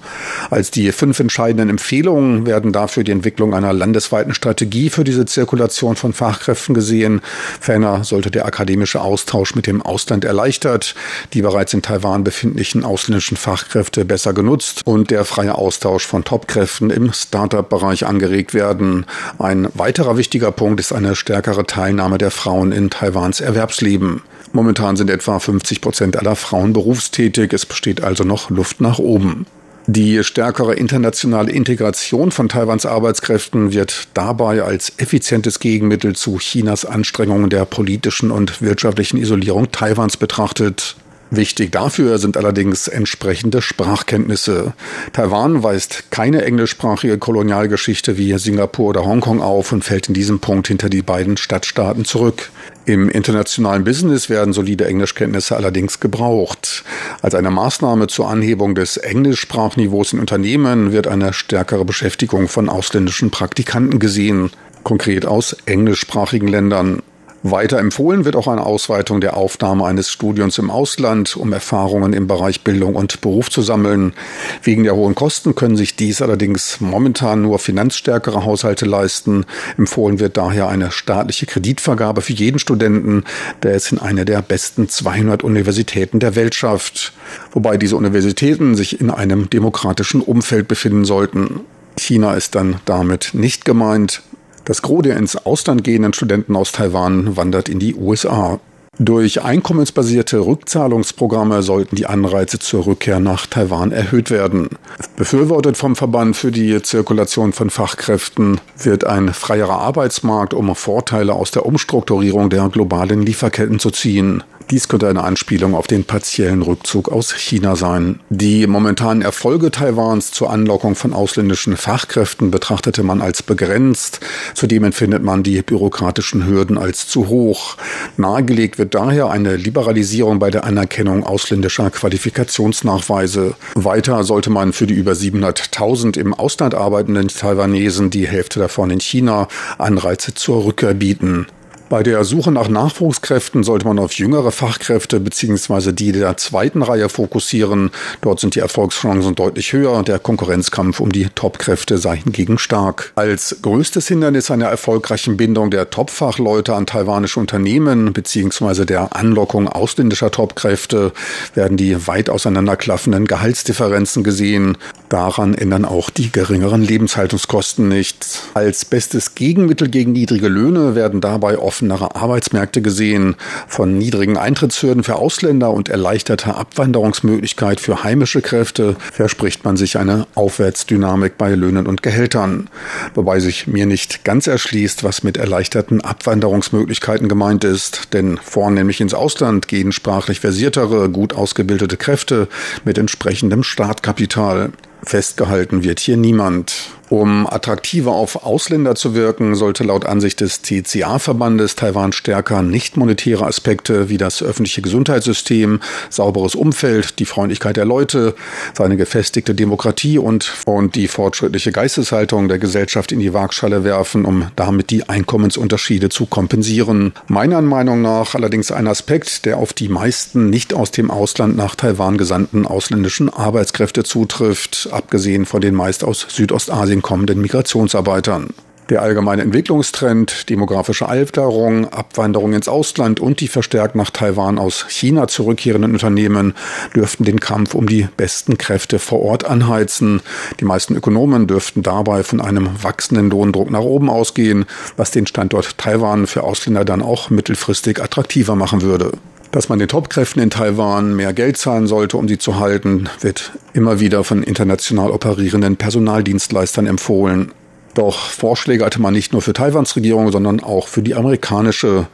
Als 0.50 0.72
die 0.72 0.92
fünf 0.92 1.22
entscheidenden 1.22 1.70
Empfehlungen 1.70 2.46
werden 2.46 2.74
dafür 2.74 3.06
die 3.06 3.14
Entwicklung 3.14 3.54
einer 3.54 3.72
landesweiten 3.72 4.34
Strategie 4.34 4.90
für 4.90 5.06
diese 5.06 5.26
Zirkulation 5.26 5.96
von 5.96 6.12
Fachkräften 6.12 6.76
gesehen. 6.76 7.22
Ferner 7.62 8.04
sollte 8.04 8.30
der 8.30 8.46
akademische 8.46 9.00
Austausch 9.00 9.56
mit 9.56 9.68
dem 9.68 9.82
Ausland 9.82 10.26
erleichtert, 10.26 10.94
die 11.32 11.42
bereits 11.42 11.74
in 11.74 11.82
Taiwan 11.82 12.26
befindlichen 12.26 12.84
ausländischen 12.84 13.38
Fachkräfte 13.38 14.04
besser 14.04 14.34
genutzt 14.34 14.82
und 14.84 15.12
der 15.12 15.24
freie 15.24 15.56
Austausch 15.56 16.06
von 16.06 16.26
Topkräften 16.26 16.90
im 16.90 17.14
Startup-Bereich 17.14 18.06
angeregt 18.06 18.54
werden. 18.54 19.06
Ein 19.38 19.70
weiterer 19.76 20.18
wichtiger 20.18 20.52
Punkt 20.52 20.82
ist 20.82 20.92
eine 20.92 21.16
stärkere 21.16 21.66
Teilnahme 21.66 22.18
der 22.18 22.32
Frauen 22.32 22.74
in 22.74 22.90
Taiwan 22.90 23.29
Taiwans 23.30 23.42
Erwerbsleben. 23.42 24.22
Momentan 24.54 24.96
sind 24.96 25.12
etwa 25.12 25.38
50 25.38 25.82
Prozent 25.82 26.18
aller 26.18 26.36
Frauen 26.36 26.74
berufstätig. 26.74 27.54
Es 27.54 27.66
besteht 27.66 28.02
also 28.02 28.24
noch 28.24 28.50
Luft 28.50 28.82
nach 28.82 28.98
oben. 28.98 29.46
Die 29.86 30.24
stärkere 30.24 30.74
internationale 30.74 31.52
Integration 31.52 32.32
von 32.32 32.50
Taiwans 32.50 32.88
Arbeitskräften 32.88 33.72
wird 33.72 34.08
dabei 34.16 34.64
als 34.64 34.94
effizientes 34.98 35.60
Gegenmittel 35.60 36.16
zu 36.16 36.40
Chinas 36.40 36.86
Anstrengungen 36.86 37.52
der 37.52 37.66
politischen 37.66 38.32
und 38.32 38.64
wirtschaftlichen 38.64 39.18
Isolierung 39.18 39.72
Taiwans 39.72 40.18
betrachtet. 40.18 40.96
Wichtig 41.32 41.72
dafür 41.72 42.18
sind 42.18 42.38
allerdings 42.38 42.88
entsprechende 42.88 43.62
Sprachkenntnisse. 43.62 44.74
Taiwan 45.14 45.62
weist 45.62 46.10
keine 46.10 46.44
englischsprachige 46.44 47.20
Kolonialgeschichte 47.20 48.18
wie 48.18 48.36
Singapur 48.40 48.88
oder 48.88 49.06
Hongkong 49.06 49.40
auf 49.40 49.72
und 49.72 49.84
fällt 49.84 50.08
in 50.08 50.16
diesem 50.16 50.40
Punkt 50.40 50.68
hinter 50.68 50.90
die 50.90 51.04
beiden 51.04 51.38
Stadtstaaten 51.38 52.04
zurück. 52.04 52.50
Im 52.86 53.10
internationalen 53.10 53.84
Business 53.84 54.30
werden 54.30 54.54
solide 54.54 54.88
Englischkenntnisse 54.88 55.56
allerdings 55.56 56.00
gebraucht. 56.00 56.84
Als 57.22 57.36
eine 57.36 57.52
Maßnahme 57.52 58.08
zur 58.08 58.28
Anhebung 58.28 58.74
des 58.74 58.98
Englischsprachniveaus 58.98 60.14
in 60.14 60.20
Unternehmen 60.20 60.92
wird 60.92 61.06
eine 61.06 61.34
stärkere 61.34 61.86
Beschäftigung 61.86 62.48
von 62.48 62.70
ausländischen 62.70 63.30
Praktikanten 63.30 64.00
gesehen 64.00 64.50
konkret 64.84 65.28
aus 65.28 65.56
englischsprachigen 65.66 66.48
Ländern. 66.48 67.04
Weiter 67.42 67.80
empfohlen 67.80 68.26
wird 68.26 68.36
auch 68.36 68.50
eine 68.50 68.66
Ausweitung 68.66 69.22
der 69.22 69.38
Aufnahme 69.38 69.86
eines 69.86 70.12
Studiums 70.12 70.58
im 70.58 70.70
Ausland, 70.70 71.38
um 71.38 71.54
Erfahrungen 71.54 72.12
im 72.12 72.28
Bereich 72.28 72.66
Bildung 72.66 72.96
und 72.96 73.22
Beruf 73.22 73.50
zu 73.50 73.62
sammeln. 73.62 74.14
Wegen 74.62 74.84
der 74.84 74.96
hohen 74.96 75.16
Kosten 75.16 75.56
können 75.56 75.78
sich 75.78 75.96
dies 75.96 76.22
allerdings 76.22 76.82
momentan 76.82 77.42
nur 77.42 77.60
finanzstärkere 77.60 78.44
Haushalte 78.44 78.86
leisten. 78.86 79.46
Empfohlen 79.78 80.20
wird 80.20 80.36
daher 80.36 80.68
eine 80.68 80.92
staatliche 80.92 81.46
Kreditvergabe 81.46 82.22
für 82.22 82.34
jeden 82.34 82.60
Studenten, 82.60 83.24
der 83.64 83.74
es 83.74 83.90
in 83.92 84.00
eine 84.00 84.26
der 84.26 84.42
besten 84.42 84.90
200 84.90 85.42
Universitäten 85.42 86.20
der 86.20 86.36
Welt 86.36 86.56
schafft. 86.56 87.14
Wobei 87.52 87.78
diese 87.78 87.96
Universitäten 87.96 88.76
sich 88.76 89.00
in 89.00 89.10
einem 89.10 89.50
demokratischen 89.50 90.22
Umfeld 90.22 90.68
befinden 90.68 91.06
sollten. 91.06 91.62
China 91.98 92.34
ist 92.34 92.56
dann 92.56 92.82
damit 92.86 93.32
nicht 93.34 93.64
gemeint. 93.64 94.24
Das 94.70 94.84
Gros 94.84 95.02
der 95.02 95.18
ins 95.18 95.36
Ausland 95.36 95.84
gehenden 95.84 96.14
Studenten 96.14 96.56
aus 96.56 96.72
Taiwan 96.72 97.36
wandert 97.36 97.70
in 97.70 97.80
die 97.80 97.96
USA. 97.96 98.60
Durch 99.02 99.42
einkommensbasierte 99.42 100.46
Rückzahlungsprogramme 100.46 101.64
sollten 101.64 101.96
die 101.96 102.06
Anreize 102.06 102.60
zur 102.60 102.86
Rückkehr 102.86 103.22
nach 103.22 103.48
Taiwan 103.48 103.94
erhöht 103.94 104.30
werden. 104.30 104.72
Befürwortet 105.16 105.78
vom 105.78 105.96
Verband 105.96 106.36
für 106.36 106.52
die 106.52 106.82
Zirkulation 106.82 107.54
von 107.54 107.70
Fachkräften 107.70 108.60
wird 108.78 109.06
ein 109.06 109.34
freierer 109.34 109.80
Arbeitsmarkt, 109.80 110.54
um 110.54 110.76
Vorteile 110.76 111.32
aus 111.32 111.52
der 111.52 111.66
Umstrukturierung 111.66 112.50
der 112.50 112.68
globalen 112.68 113.22
Lieferketten 113.22 113.80
zu 113.80 113.90
ziehen. 113.90 114.44
Dies 114.70 114.88
könnte 114.88 115.08
eine 115.08 115.24
Anspielung 115.24 115.74
auf 115.74 115.88
den 115.88 116.04
partiellen 116.04 116.62
Rückzug 116.62 117.10
aus 117.10 117.34
China 117.34 117.76
sein. 117.76 118.20
Die 118.30 118.68
momentanen 118.68 119.24
Erfolge 119.24 119.72
Taiwans 119.72 120.30
zur 120.32 120.52
Anlockung 120.52 120.94
von 120.94 121.12
ausländischen 121.12 121.76
Fachkräften 121.76 122.52
betrachtete 122.52 123.02
man 123.02 123.20
als 123.20 123.42
begrenzt. 123.42 124.20
Zudem 124.54 124.84
empfindet 124.84 125.24
man 125.24 125.42
die 125.42 125.64
bürokratischen 125.64 126.46
Hürden 126.46 126.78
als 126.78 127.08
zu 127.08 127.30
hoch. 127.30 127.78
Nahegelegt 128.18 128.78
wird 128.78 128.89
daher 128.94 129.30
eine 129.30 129.56
Liberalisierung 129.56 130.40
bei 130.40 130.50
der 130.50 130.64
Anerkennung 130.64 131.24
ausländischer 131.24 131.90
Qualifikationsnachweise. 131.92 133.56
Weiter 133.76 134.24
sollte 134.24 134.50
man 134.50 134.74
für 134.74 134.88
die 134.88 134.94
über 134.94 135.14
700.000 135.14 136.18
im 136.18 136.34
Ausland 136.34 136.76
arbeitenden 136.76 137.28
Taiwanesen, 137.28 138.10
die 138.10 138.28
Hälfte 138.28 138.60
davon 138.60 138.90
in 138.90 139.00
China, 139.00 139.48
Anreize 139.78 140.34
zur 140.34 140.66
Rückkehr 140.66 140.94
bieten. 140.94 141.48
Bei 141.90 142.04
der 142.04 142.24
Suche 142.24 142.52
nach 142.52 142.68
Nachwuchskräften 142.68 143.64
sollte 143.64 143.88
man 143.88 143.98
auf 143.98 144.14
jüngere 144.14 144.52
Fachkräfte 144.52 145.20
bzw. 145.20 145.92
die 145.92 146.12
der 146.12 146.38
zweiten 146.38 146.84
Reihe 146.84 147.10
fokussieren. 147.10 147.90
Dort 148.22 148.40
sind 148.40 148.54
die 148.54 148.60
Erfolgschancen 148.60 149.34
deutlich 149.34 149.74
höher 149.74 149.94
und 149.94 150.08
der 150.08 150.20
Konkurrenzkampf 150.20 151.00
um 151.00 151.12
die 151.12 151.30
Topkräfte 151.34 151.98
sei 151.98 152.18
hingegen 152.18 152.60
stark. 152.60 153.12
Als 153.16 153.58
größtes 153.64 154.08
Hindernis 154.08 154.52
einer 154.52 154.68
erfolgreichen 154.68 155.36
Bindung 155.36 155.72
der 155.72 155.90
Topfachleute 155.90 156.76
an 156.76 156.86
taiwanische 156.86 157.40
Unternehmen 157.40 158.14
bzw. 158.14 158.86
der 158.86 159.16
Anlockung 159.16 159.68
ausländischer 159.68 160.30
Topkräfte 160.30 161.12
werden 161.56 161.76
die 161.76 162.06
weit 162.06 162.30
auseinanderklaffenden 162.30 163.26
Gehaltsdifferenzen 163.26 164.24
gesehen. 164.24 164.78
Daran 165.10 165.56
ändern 165.56 165.86
auch 165.86 166.12
die 166.12 166.32
geringeren 166.32 166.84
Lebenshaltungskosten 166.84 167.88
nichts. 167.88 168.44
Als 168.54 168.86
bestes 168.86 169.34
Gegenmittel 169.34 169.90
gegen 169.90 170.12
niedrige 170.12 170.50
Löhne 170.50 170.94
werden 170.94 171.20
dabei 171.20 171.58
oft 171.58 171.79
offenere 171.80 172.14
Arbeitsmärkte 172.14 172.82
gesehen, 172.82 173.38
von 173.70 173.98
niedrigen 173.98 174.38
Eintrittshürden 174.38 175.02
für 175.02 175.16
Ausländer 175.16 175.72
und 175.72 175.88
erleichterter 175.88 176.58
Abwanderungsmöglichkeit 176.58 177.80
für 177.80 178.04
heimische 178.04 178.42
Kräfte 178.42 178.98
verspricht 179.14 179.64
man 179.64 179.78
sich 179.78 179.98
eine 179.98 180.28
Aufwärtsdynamik 180.36 181.38
bei 181.38 181.56
Löhnen 181.56 181.88
und 181.88 182.04
Gehältern. 182.04 182.70
Wobei 183.16 183.40
sich 183.40 183.66
mir 183.68 183.86
nicht 183.86 184.26
ganz 184.26 184.48
erschließt, 184.48 185.06
was 185.06 185.24
mit 185.24 185.38
erleichterten 185.38 186.02
Abwanderungsmöglichkeiten 186.02 187.30
gemeint 187.30 187.64
ist, 187.64 188.14
denn 188.14 188.38
vornehmlich 188.44 189.00
ins 189.00 189.14
Ausland 189.14 189.70
gehen 189.70 189.94
sprachlich 189.94 190.42
versiertere, 190.42 191.10
gut 191.10 191.34
ausgebildete 191.34 191.96
Kräfte 191.96 192.50
mit 192.84 192.98
entsprechendem 192.98 193.64
Startkapital. 193.64 194.72
Festgehalten 195.04 195.84
wird 195.84 196.00
hier 196.00 196.18
niemand. 196.18 196.92
Um 197.10 197.48
attraktiver 197.48 198.12
auf 198.12 198.44
Ausländer 198.46 198.94
zu 198.94 199.16
wirken, 199.16 199.56
sollte 199.56 199.84
laut 199.84 200.06
Ansicht 200.06 200.42
des 200.42 200.62
TCA-Verbandes 200.62 201.76
Taiwan 201.76 202.12
stärker 202.12 202.62
nicht 202.62 202.98
monetäre 202.98 203.48
Aspekte 203.48 204.10
wie 204.10 204.18
das 204.18 204.44
öffentliche 204.44 204.84
Gesundheitssystem, 204.84 205.80
sauberes 206.12 206.54
Umfeld, 206.54 207.18
die 207.18 207.26
Freundlichkeit 207.26 207.78
der 207.78 207.86
Leute, 207.86 208.36
seine 208.78 208.96
gefestigte 208.96 209.56
Demokratie 209.56 210.20
und, 210.20 210.54
und 210.66 210.94
die 210.94 211.08
fortschrittliche 211.08 211.72
Geisteshaltung 211.72 212.48
der 212.48 212.60
Gesellschaft 212.60 213.12
in 213.12 213.20
die 213.20 213.34
Waagschale 213.34 213.84
werfen, 213.84 214.24
um 214.26 214.52
damit 214.56 214.92
die 214.92 215.10
Einkommensunterschiede 215.10 216.10
zu 216.10 216.28
kompensieren. 216.28 217.14
Meiner 217.28 217.64
Meinung 217.64 218.04
nach 218.04 218.36
allerdings 218.36 218.72
ein 218.72 218.88
Aspekt, 218.88 219.46
der 219.46 219.58
auf 219.58 219.74
die 219.74 219.90
meisten 219.90 220.52
nicht 220.52 220.76
aus 220.76 220.92
dem 220.92 221.10
Ausland 221.10 221.58
nach 221.58 221.74
Taiwan 221.74 222.20
gesandten 222.20 222.68
ausländischen 222.68 223.34
Arbeitskräfte 223.34 224.04
zutrifft, 224.04 224.89
abgesehen 224.94 225.46
von 225.46 225.62
den 225.62 225.74
meist 225.74 226.04
aus 226.04 226.28
Südostasien 226.30 227.00
den 227.00 227.02
kommenden 227.02 227.42
Migrationsarbeitern. 227.42 228.50
Der 228.90 229.04
allgemeine 229.04 229.44
Entwicklungstrend, 229.44 230.50
demografische 230.50 231.08
Alterung, 231.08 231.88
Abwanderung 231.90 232.54
ins 232.54 232.68
Ausland 232.68 233.20
und 233.20 233.40
die 233.40 233.48
verstärkt 233.48 233.96
nach 233.96 234.10
Taiwan 234.10 234.58
aus 234.58 234.88
China 234.90 235.28
zurückkehrenden 235.28 235.92
Unternehmen 235.92 236.56
dürften 236.96 237.24
den 237.24 237.40
Kampf 237.40 237.76
um 237.76 237.88
die 237.88 238.08
besten 238.18 238.58
Kräfte 238.58 238.98
vor 238.98 239.22
Ort 239.22 239.46
anheizen. 239.46 240.22
Die 240.60 240.66
meisten 240.66 240.96
Ökonomen 240.96 241.46
dürften 241.46 241.84
dabei 241.84 242.24
von 242.24 242.42
einem 242.42 242.68
wachsenden 242.82 243.30
Lohndruck 243.30 243.70
nach 243.70 243.82
oben 243.82 244.10
ausgehen, 244.10 244.66
was 244.98 245.12
den 245.12 245.28
Standort 245.28 245.78
Taiwan 245.78 246.26
für 246.26 246.44
Ausländer 246.44 246.84
dann 246.84 247.04
auch 247.04 247.30
mittelfristig 247.30 248.02
attraktiver 248.02 248.56
machen 248.56 248.82
würde. 248.82 249.12
Dass 249.52 249.68
man 249.68 249.80
den 249.80 249.88
Topkräften 249.88 250.44
in 250.44 250.52
Taiwan 250.52 251.16
mehr 251.16 251.34
Geld 251.34 251.58
zahlen 251.58 251.88
sollte, 251.88 252.18
um 252.18 252.28
sie 252.28 252.38
zu 252.38 252.60
halten, 252.60 253.10
wird 253.22 253.52
immer 253.74 254.00
wieder 254.00 254.24
von 254.24 254.44
international 254.44 255.10
operierenden 255.10 255.76
Personaldienstleistern 255.76 256.86
empfohlen. 256.86 257.52
Doch 257.96 258.30
Vorschläge 258.30 258.86
hatte 258.86 259.02
man 259.02 259.14
nicht 259.14 259.34
nur 259.34 259.42
für 259.42 259.54
Taiwans 259.54 259.96
Regierung, 259.96 260.32
sondern 260.32 260.60
auch 260.60 260.88
für 260.88 261.02
die 261.02 261.16
amerikanische. 261.16 262.08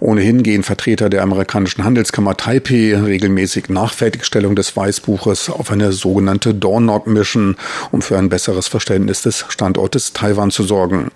Ohnehin 0.00 0.42
gehen 0.42 0.62
Vertreter 0.62 1.08
der 1.08 1.22
amerikanischen 1.22 1.84
Handelskammer 1.84 2.36
Taipei 2.36 2.94
regelmäßig 2.94 3.70
nach 3.70 3.94
Fertigstellung 3.94 4.54
des 4.54 4.76
Weißbuches 4.76 5.48
auf 5.48 5.70
eine 5.70 5.92
sogenannte 5.92 6.54
Door-Knock-Mission, 6.54 7.56
um 7.90 8.02
für 8.02 8.18
ein 8.18 8.28
besseres 8.28 8.68
Verständnis 8.68 9.22
des 9.22 9.46
Standortes 9.48 10.12
Taiwan 10.12 10.50
zu 10.50 10.64
sorgen. 10.64 11.10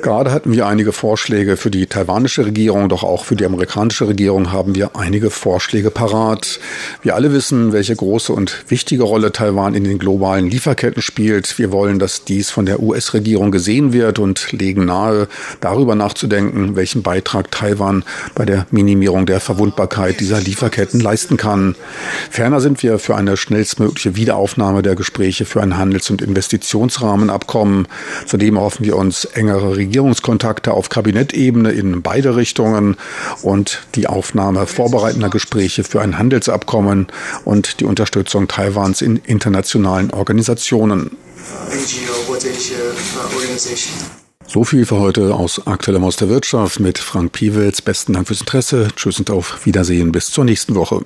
Gerade 0.00 0.30
hatten 0.30 0.52
wir 0.52 0.68
einige 0.68 0.92
Vorschläge 0.92 1.56
für 1.56 1.72
die 1.72 1.88
taiwanische 1.88 2.46
Regierung, 2.46 2.88
doch 2.88 3.02
auch 3.02 3.24
für 3.24 3.34
die 3.34 3.44
amerikanische 3.44 4.06
Regierung 4.06 4.52
haben 4.52 4.76
wir 4.76 4.94
einige 4.94 5.28
Vorschläge 5.28 5.90
parat. 5.90 6.60
Wir 7.02 7.16
alle 7.16 7.32
wissen, 7.32 7.72
welche 7.72 7.96
große 7.96 8.32
und 8.32 8.64
wichtige 8.68 9.02
Rolle 9.02 9.32
Taiwan 9.32 9.74
in 9.74 9.82
den 9.82 9.98
globalen 9.98 10.48
Lieferketten 10.48 11.02
spielt. 11.02 11.58
Wir 11.58 11.72
wollen, 11.72 11.98
dass 11.98 12.22
dies 12.22 12.50
von 12.50 12.64
der 12.64 12.80
US-Regierung 12.80 13.50
gesehen 13.50 13.92
wird 13.92 14.20
und 14.20 14.52
legen 14.52 14.84
nahe, 14.84 15.26
darüber 15.60 15.96
nachzudenken, 15.96 16.76
welchen 16.76 17.02
Beitrag 17.02 17.50
Taiwan 17.50 18.04
bei 18.36 18.44
der 18.44 18.68
Minimierung 18.70 19.26
der 19.26 19.40
Verwundbarkeit 19.40 20.20
dieser 20.20 20.40
Lieferketten 20.40 21.00
leisten 21.00 21.36
kann. 21.36 21.74
Ferner 22.30 22.60
sind 22.60 22.84
wir 22.84 23.00
für 23.00 23.16
eine 23.16 23.36
schnellstmögliche 23.36 24.14
Wiederaufnahme 24.14 24.82
der 24.82 24.94
Gespräche 24.94 25.39
Gespräche 25.40 25.44
für 25.44 25.62
ein 25.62 25.76
Handels- 25.76 26.10
und 26.10 26.22
Investitionsrahmenabkommen. 26.22 27.88
Zudem 28.26 28.58
hoffen 28.58 28.84
wir 28.84 28.96
uns 28.96 29.24
engere 29.24 29.76
Regierungskontakte 29.76 30.72
auf 30.72 30.88
Kabinettebene 30.88 31.72
in 31.72 32.02
beide 32.02 32.36
Richtungen 32.36 32.96
und 33.42 33.82
die 33.94 34.06
Aufnahme 34.06 34.66
vorbereitender 34.66 35.30
Gespräche 35.30 35.84
für 35.84 36.00
ein 36.00 36.18
Handelsabkommen 36.18 37.08
und 37.44 37.80
die 37.80 37.84
Unterstützung 37.84 38.48
Taiwans 38.48 39.02
in 39.02 39.16
internationalen 39.16 40.10
Organisationen. 40.10 41.16
So 44.46 44.64
viel 44.64 44.84
für 44.84 44.98
heute 44.98 45.34
aus 45.34 45.66
Aktuellem 45.66 46.04
aus 46.04 46.16
der 46.16 46.28
Wirtschaft 46.28 46.80
mit 46.80 46.98
Frank 46.98 47.32
Piewitz. 47.32 47.80
Besten 47.82 48.14
Dank 48.14 48.26
fürs 48.26 48.40
Interesse. 48.40 48.88
Tschüss 48.96 49.18
und 49.18 49.30
auf 49.30 49.64
Wiedersehen. 49.64 50.12
Bis 50.12 50.30
zur 50.30 50.44
nächsten 50.44 50.74
Woche. 50.74 51.02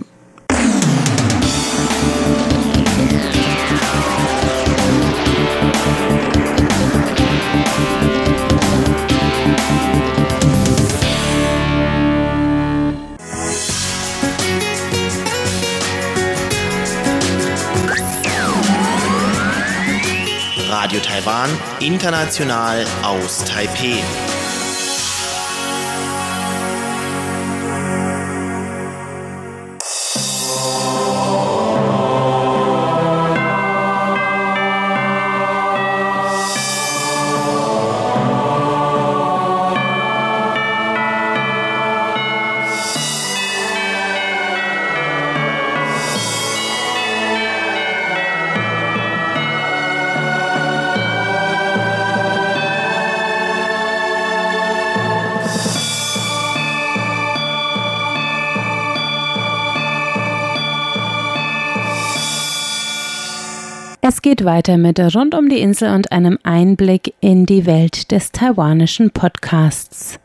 Taiwan, 21.44 21.50
international 21.80 22.84
aus 23.02 23.44
Taipeh. 23.44 24.33
Geht 64.24 64.46
weiter 64.46 64.78
mit 64.78 64.98
Rund 64.98 65.34
um 65.34 65.50
die 65.50 65.60
Insel 65.60 65.94
und 65.94 66.10
einem 66.10 66.38
Einblick 66.44 67.12
in 67.20 67.44
die 67.44 67.66
Welt 67.66 68.10
des 68.10 68.32
taiwanischen 68.32 69.10
Podcasts. 69.10 70.18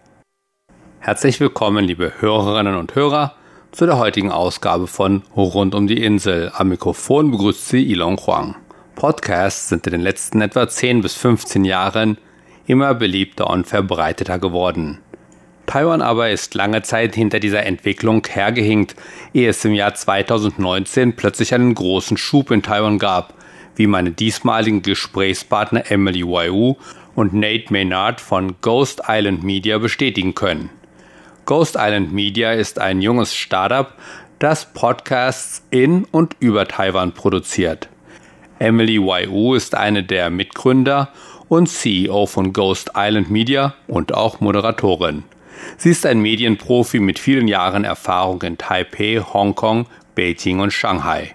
Herzlich 1.00 1.42
willkommen, 1.42 1.84
liebe 1.84 2.14
Hörerinnen 2.20 2.76
und 2.78 2.96
Hörer, 2.96 3.34
zu 3.74 3.86
der 3.86 3.98
heutigen 3.98 4.32
Ausgabe 4.32 4.88
von 4.88 5.24
Rund 5.36 5.76
um 5.76 5.86
die 5.86 6.02
Insel. 6.02 6.50
Am 6.56 6.70
Mikrofon 6.70 7.30
begrüßt 7.30 7.68
Sie 7.68 7.92
Ilon 7.92 8.16
Huang. 8.16 8.56
Podcasts 8.96 9.68
sind 9.68 9.86
in 9.86 9.92
den 9.92 10.02
letzten 10.02 10.40
etwa 10.40 10.70
10 10.70 11.02
bis 11.02 11.16
15 11.16 11.66
Jahren 11.66 12.18
immer 12.68 12.94
beliebter 12.94 13.50
und 13.50 13.68
verbreiteter 13.68 14.40
geworden. 14.40 15.00
Taiwan 15.66 16.02
aber 16.02 16.30
ist 16.30 16.56
lange 16.56 16.84
Zeit 16.84 17.16
hinter 17.16 17.42
dieser 17.42 17.66
Entwicklung 17.66 18.26
hergehinkt, 18.26 18.96
ehe 19.34 19.50
es 19.50 19.66
im 19.66 19.74
Jahr 19.74 19.94
2019 19.94 21.18
plötzlich 21.18 21.54
einen 21.54 21.76
großen 21.76 22.16
Schub 22.16 22.50
in 22.52 22.64
Taiwan 22.64 22.98
gab 22.98 23.34
wie 23.80 23.88
meine 23.88 24.12
diesmaligen 24.12 24.82
Gesprächspartner 24.82 25.90
Emily 25.90 26.28
Waiu 26.28 26.76
und 27.16 27.34
Nate 27.34 27.72
Maynard 27.72 28.20
von 28.20 28.56
Ghost 28.60 29.04
Island 29.08 29.42
Media 29.42 29.78
bestätigen 29.78 30.36
können. 30.36 30.70
Ghost 31.46 31.78
Island 31.80 32.12
Media 32.12 32.52
ist 32.52 32.78
ein 32.78 33.02
junges 33.02 33.34
Startup, 33.34 33.94
das 34.38 34.74
Podcasts 34.74 35.64
in 35.72 36.04
und 36.04 36.36
über 36.42 36.68
Taiwan 36.68 37.14
produziert. 37.14 37.88
Emily 38.60 39.00
Waiu 39.00 39.54
ist 39.54 39.76
eine 39.76 40.04
der 40.04 40.30
Mitgründer 40.30 41.14
und 41.48 41.70
CEO 41.70 42.26
von 42.26 42.52
Ghost 42.52 42.92
Island 42.98 43.32
Media 43.32 43.76
und 43.88 44.14
auch 44.14 44.42
Moderatorin. 44.42 45.24
Sie 45.78 45.92
ist 45.92 46.06
ein 46.06 46.20
Medienprofi 46.20 47.00
mit 47.00 47.18
vielen 47.18 47.48
Jahren 47.48 47.86
Erfahrung 47.86 48.42
in 48.42 48.58
Taipei, 48.58 49.22
Hongkong, 49.22 49.86
Beijing 50.16 50.60
und 50.60 50.74
Shanghai. 50.74 51.34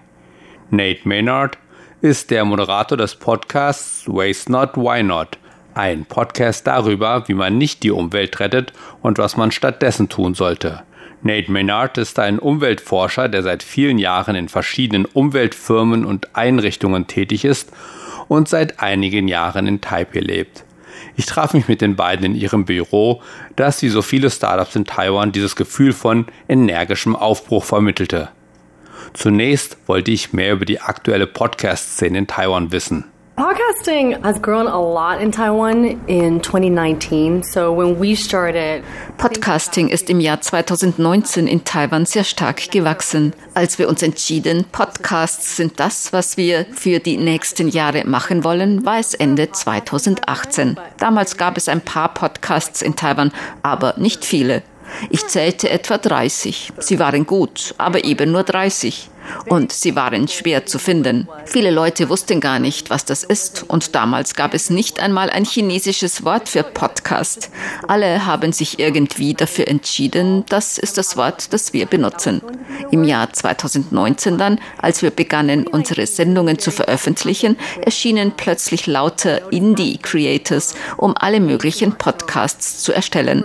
Nate 0.69 1.07
Maynard 1.07 1.57
ist 2.05 2.29
der 2.29 2.45
Moderator 2.45 2.99
des 2.99 3.15
Podcasts 3.15 4.07
Waste 4.07 4.51
Not, 4.51 4.77
Why 4.77 5.01
Not? 5.01 5.39
Ein 5.73 6.05
Podcast 6.05 6.67
darüber, 6.67 7.27
wie 7.27 7.33
man 7.33 7.57
nicht 7.57 7.81
die 7.81 7.89
Umwelt 7.89 8.39
rettet 8.39 8.73
und 9.01 9.17
was 9.17 9.37
man 9.37 9.49
stattdessen 9.49 10.07
tun 10.07 10.35
sollte. 10.35 10.83
Nate 11.23 11.51
Maynard 11.51 11.97
ist 11.97 12.19
ein 12.19 12.37
Umweltforscher, 12.37 13.27
der 13.27 13.41
seit 13.41 13.63
vielen 13.63 13.97
Jahren 13.97 14.35
in 14.35 14.49
verschiedenen 14.49 15.05
Umweltfirmen 15.05 16.05
und 16.05 16.35
Einrichtungen 16.35 17.07
tätig 17.07 17.43
ist 17.43 17.71
und 18.27 18.47
seit 18.47 18.81
einigen 18.81 19.27
Jahren 19.27 19.65
in 19.65 19.81
Taipei 19.81 20.19
lebt. 20.19 20.63
Ich 21.15 21.25
traf 21.25 21.55
mich 21.55 21.67
mit 21.67 21.81
den 21.81 21.95
beiden 21.95 22.23
in 22.23 22.35
ihrem 22.35 22.65
Büro, 22.65 23.23
das 23.55 23.81
wie 23.81 23.89
so 23.89 24.03
viele 24.03 24.29
Startups 24.29 24.75
in 24.75 24.85
Taiwan 24.85 25.31
dieses 25.31 25.55
Gefühl 25.55 25.91
von 25.91 26.27
energischem 26.47 27.15
Aufbruch 27.15 27.63
vermittelte. 27.63 28.29
Zunächst 29.15 29.77
wollte 29.87 30.11
ich 30.11 30.33
mehr 30.33 30.53
über 30.53 30.65
die 30.65 30.81
aktuelle 30.81 31.25
Podcast-Szene 31.25 32.17
in 32.17 32.27
Taiwan 32.27 32.71
wissen. 32.71 33.05
Podcasting 33.37 34.23
has 34.23 34.41
grown 34.41 34.65
a 34.65 34.79
lot 34.79 35.21
in 35.21 35.29
Taiwan 35.29 35.99
in 36.07 36.41
2019. 36.41 37.43
So 37.43 37.75
when 37.75 37.99
we 37.99 38.15
started 38.15 38.81
Podcasting 39.17 39.89
ist 39.89 40.09
im 40.09 40.21
Jahr 40.21 40.39
2019 40.39 41.45
in 41.45 41.65
Taiwan 41.65 42.05
sehr 42.05 42.23
stark 42.23 42.71
gewachsen. 42.71 43.33
Als 43.53 43.77
wir 43.77 43.89
uns 43.89 44.01
entschieden, 44.03 44.65
Podcasts 44.71 45.57
sind 45.57 45.79
das, 45.81 46.13
was 46.13 46.37
wir 46.37 46.65
für 46.71 46.99
die 46.99 47.17
nächsten 47.17 47.67
Jahre 47.67 48.05
machen 48.05 48.45
wollen, 48.45 48.85
war 48.85 48.99
es 48.99 49.13
Ende 49.13 49.51
2018. 49.51 50.77
Damals 50.97 51.35
gab 51.35 51.57
es 51.57 51.67
ein 51.67 51.81
paar 51.81 52.13
Podcasts 52.13 52.81
in 52.81 52.95
Taiwan, 52.95 53.31
aber 53.63 53.95
nicht 53.97 54.23
viele. 54.23 54.63
Ich 55.09 55.27
zählte 55.27 55.69
etwa 55.69 55.97
30. 55.97 56.73
Sie 56.79 56.99
waren 56.99 57.25
gut, 57.25 57.73
aber 57.77 58.03
eben 58.03 58.31
nur 58.31 58.43
30 58.43 59.09
und 59.47 59.71
sie 59.71 59.95
waren 59.95 60.27
schwer 60.27 60.65
zu 60.65 60.79
finden. 60.79 61.27
Viele 61.45 61.71
Leute 61.71 62.09
wussten 62.09 62.39
gar 62.39 62.59
nicht, 62.59 62.89
was 62.89 63.05
das 63.05 63.23
ist 63.23 63.65
und 63.67 63.95
damals 63.95 64.35
gab 64.35 64.53
es 64.53 64.69
nicht 64.69 64.99
einmal 64.99 65.29
ein 65.29 65.45
chinesisches 65.45 66.23
Wort 66.23 66.49
für 66.49 66.63
Podcast. 66.63 67.49
Alle 67.87 68.25
haben 68.25 68.53
sich 68.53 68.79
irgendwie 68.79 69.33
dafür 69.33 69.67
entschieden, 69.67 70.45
das 70.49 70.77
ist 70.77 70.97
das 70.97 71.17
Wort, 71.17 71.53
das 71.53 71.73
wir 71.73 71.85
benutzen. 71.85 72.41
Im 72.91 73.03
Jahr 73.03 73.31
2019 73.31 74.37
dann, 74.37 74.59
als 74.77 75.01
wir 75.01 75.11
begannen, 75.11 75.67
unsere 75.67 76.05
Sendungen 76.05 76.59
zu 76.59 76.71
veröffentlichen, 76.71 77.57
erschienen 77.81 78.33
plötzlich 78.35 78.87
lauter 78.87 79.51
Indie-Creators, 79.51 80.75
um 80.97 81.15
alle 81.17 81.39
möglichen 81.39 81.97
Podcasts 81.97 82.83
zu 82.83 82.93
erstellen. 82.93 83.43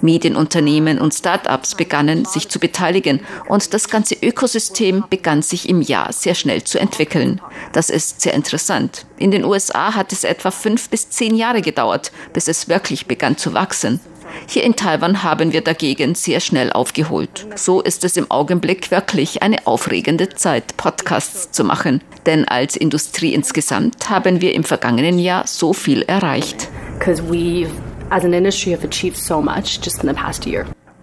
Medienunternehmen 0.00 1.00
und 1.00 1.14
Start-ups 1.14 1.74
begannen, 1.74 2.24
sich 2.24 2.48
zu 2.48 2.58
beteiligen 2.58 3.20
und 3.48 3.74
das 3.74 3.88
ganze 3.88 4.14
Ökosystem 4.14 5.04
begann 5.08 5.21
begann 5.22 5.40
sich 5.40 5.68
im 5.68 5.82
Jahr 5.82 6.12
sehr 6.12 6.34
schnell 6.34 6.64
zu 6.64 6.80
entwickeln. 6.80 7.40
Das 7.72 7.90
ist 7.90 8.20
sehr 8.20 8.34
interessant. 8.34 9.06
In 9.18 9.30
den 9.30 9.44
USA 9.44 9.94
hat 9.94 10.12
es 10.12 10.24
etwa 10.24 10.50
fünf 10.50 10.88
bis 10.88 11.10
zehn 11.10 11.36
Jahre 11.36 11.62
gedauert, 11.62 12.10
bis 12.32 12.48
es 12.48 12.68
wirklich 12.68 13.06
begann 13.06 13.36
zu 13.36 13.54
wachsen. 13.54 14.00
Hier 14.48 14.64
in 14.64 14.74
Taiwan 14.74 15.22
haben 15.22 15.52
wir 15.52 15.60
dagegen 15.60 16.16
sehr 16.16 16.40
schnell 16.40 16.72
aufgeholt. 16.72 17.46
So 17.54 17.80
ist 17.80 18.02
es 18.02 18.16
im 18.16 18.28
Augenblick 18.32 18.90
wirklich 18.90 19.44
eine 19.44 19.64
aufregende 19.64 20.28
Zeit, 20.30 20.76
Podcasts 20.76 21.52
zu 21.52 21.62
machen. 21.62 22.02
Denn 22.26 22.48
als 22.48 22.74
Industrie 22.74 23.32
insgesamt 23.32 24.10
haben 24.10 24.40
wir 24.40 24.54
im 24.54 24.64
vergangenen 24.64 25.20
Jahr 25.20 25.46
so 25.46 25.72
viel 25.72 26.02
erreicht. 26.02 26.68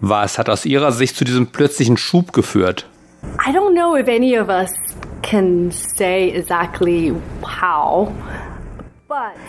Was 0.02 0.38
hat 0.38 0.50
aus 0.50 0.66
Ihrer 0.66 0.92
Sicht 0.92 1.16
zu 1.16 1.24
diesem 1.24 1.48
plötzlichen 1.48 1.96
Schub 1.96 2.34
geführt? 2.34 2.86
I 3.24 3.52
don't 3.52 3.74
know 3.74 3.96
if 3.96 4.08
any 4.08 4.36
of 4.36 4.50
us 4.50 4.72
can 5.22 5.72
say 5.72 6.30
exactly 6.30 7.14
how. 7.44 8.12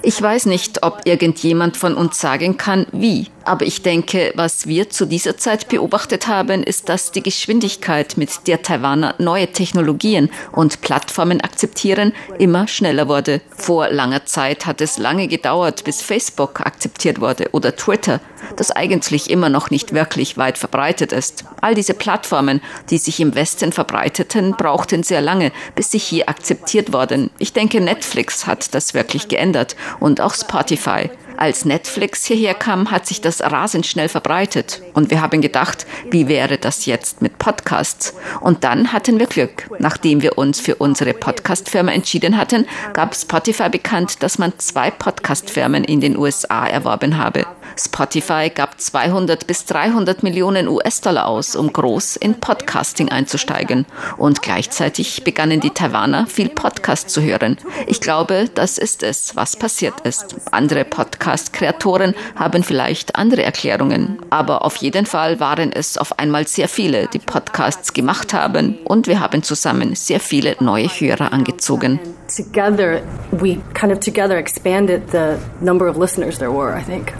Ich 0.03 0.21
weiß 0.21 0.47
nicht, 0.47 0.83
ob 0.83 1.03
irgendjemand 1.05 1.77
von 1.77 1.95
uns 1.95 2.19
sagen 2.19 2.57
kann, 2.57 2.87
wie. 2.93 3.27
Aber 3.45 3.65
ich 3.65 3.83
denke, 3.83 4.33
was 4.37 4.67
wir 4.67 4.91
zu 4.91 5.07
dieser 5.07 5.37
Zeit 5.37 5.69
beobachtet 5.69 6.27
haben, 6.27 6.63
ist, 6.63 6.89
dass 6.89 7.11
die 7.11 7.23
Geschwindigkeit, 7.23 8.17
mit 8.17 8.47
der 8.47 8.63
Taiwaner 8.63 9.15
neue 9.19 9.49
Technologien 9.49 10.31
und 10.53 10.83
Plattformen 10.83 11.41
akzeptieren, 11.41 12.13
immer 12.39 12.69
schneller 12.69 13.09
wurde. 13.09 13.41
Vor 13.57 13.89
langer 13.89 14.27
Zeit 14.27 14.67
hat 14.67 14.81
es 14.81 14.99
lange 14.99 15.27
gedauert, 15.27 15.85
bis 15.85 16.03
Facebook 16.03 16.61
akzeptiert 16.61 17.21
wurde 17.21 17.49
oder 17.53 17.75
Twitter, 17.77 18.21
das 18.57 18.71
eigentlich 18.71 19.31
immer 19.31 19.49
noch 19.49 19.71
nicht 19.71 19.95
wirklich 19.95 20.37
weit 20.37 20.59
verbreitet 20.59 21.13
ist. 21.13 21.45
All 21.61 21.75
diese 21.75 21.95
Plattformen, 21.95 22.61
die 22.91 22.99
sich 22.99 23.21
im 23.21 23.35
Westen 23.35 23.73
verbreiteten, 23.73 24.53
brauchten 24.53 25.03
sehr 25.03 25.21
lange, 25.21 25.53
bis 25.75 25.91
sie 25.91 25.99
hier 25.99 26.29
akzeptiert 26.29 26.93
wurden. 26.93 27.31
Ich 27.39 27.53
denke, 27.53 27.81
Netflix 27.81 28.47
hat 28.47 28.75
das 28.75 28.95
wirklich 28.95 29.29
geändert 29.29 29.77
und 29.99 30.21
auch 30.21 30.35
Spotify. 30.35 31.11
Als 31.41 31.65
Netflix 31.65 32.27
hierher 32.27 32.53
kam, 32.53 32.91
hat 32.91 33.07
sich 33.07 33.23
das 33.23 33.41
rasend 33.41 33.87
schnell 33.87 34.11
verbreitet. 34.11 34.83
Und 34.93 35.11
wir 35.11 35.23
haben 35.23 35.41
gedacht, 35.41 35.87
wie 36.11 36.29
wäre 36.29 36.59
das 36.59 36.85
jetzt 36.85 37.23
mit 37.23 37.39
Podcasts? 37.39 38.13
Und 38.43 38.63
dann 38.63 38.93
hatten 38.93 39.19
wir 39.19 39.27
Glück. 39.27 39.67
Nachdem 39.79 40.21
wir 40.21 40.37
uns 40.37 40.61
für 40.61 40.75
unsere 40.75 41.15
Podcast-Firma 41.15 41.93
entschieden 41.93 42.37
hatten, 42.37 42.67
gab 42.93 43.17
Spotify 43.17 43.71
bekannt, 43.71 44.23
dass 44.23 44.37
man 44.37 44.53
zwei 44.59 44.91
Podcast-Firmen 44.91 45.83
in 45.83 46.03
den 46.03 46.19
USA 46.19 46.67
erworben 46.67 47.17
habe. 47.17 47.47
Spotify 47.85 48.51
gab 48.55 48.81
200 48.81 49.47
bis 49.47 49.65
300 49.65 50.23
Millionen 50.23 50.69
US-Dollar 50.69 51.27
aus, 51.27 51.57
um 51.57 51.73
groß 51.73 52.17
in 52.17 52.35
Podcasting 52.35 53.09
einzusteigen. 53.09 53.87
Und 54.19 54.43
gleichzeitig 54.43 55.25
begannen 55.25 55.61
die 55.61 55.71
Taiwaner 55.71 56.27
viel 56.27 56.49
Podcast 56.51 57.11
zu 57.11 57.23
hören. 57.23 57.57
Ich 57.87 58.01
glaube, 58.01 58.51
das 58.55 58.79
ist 58.79 59.03
es, 59.03 59.35
was 59.37 59.57
passiert 59.57 60.01
ist. 60.03 60.37
Andere 60.53 60.85
Podcast-Kreatoren 60.85 62.15
haben 62.37 62.63
vielleicht 62.63 63.17
andere 63.17 63.43
Erklärungen. 63.43 64.19
Aber 64.31 64.65
auf 64.65 64.77
jeden 64.77 65.07
Fall 65.07 65.41
waren 65.41 65.73
es 65.73 65.97
auf 65.97 66.19
einmal 66.19 66.47
sehr 66.47 66.69
viele, 66.69 67.09
die 67.09 67.19
Podcasts 67.19 67.93
gemacht 67.93 68.35
haben. 68.35 68.79
Und 68.85 69.07
wir 69.07 69.21
haben 69.21 69.43
zusammen 69.43 69.95
sehr 69.95 70.21
viele 70.21 70.57
neue 70.61 70.89
Hörer 70.89 71.33
angezogen. 71.33 71.99
Together, 72.29 73.01
we 73.33 73.59
kind 73.75 73.93
of 73.93 74.01
together 74.01 74.37
expanded 74.37 75.03
the 75.11 75.37
number 75.61 75.89
of 75.89 75.97
listeners 75.97 76.39
there 76.39 76.53
were, 76.53 76.79
I 76.79 76.83
think. 76.83 77.13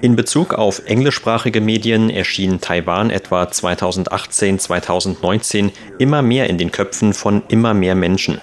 In 0.00 0.16
Bezug 0.16 0.54
auf 0.54 0.80
englischsprachige 0.86 1.60
Medien 1.60 2.08
erschien 2.08 2.62
Taiwan 2.62 3.10
etwa 3.10 3.50
2018, 3.50 4.58
2019 4.58 5.72
immer 5.98 6.22
mehr 6.22 6.48
in 6.48 6.56
den 6.56 6.70
Köpfen 6.70 7.12
von 7.12 7.42
immer 7.48 7.74
mehr 7.74 7.94
Menschen. 7.94 8.40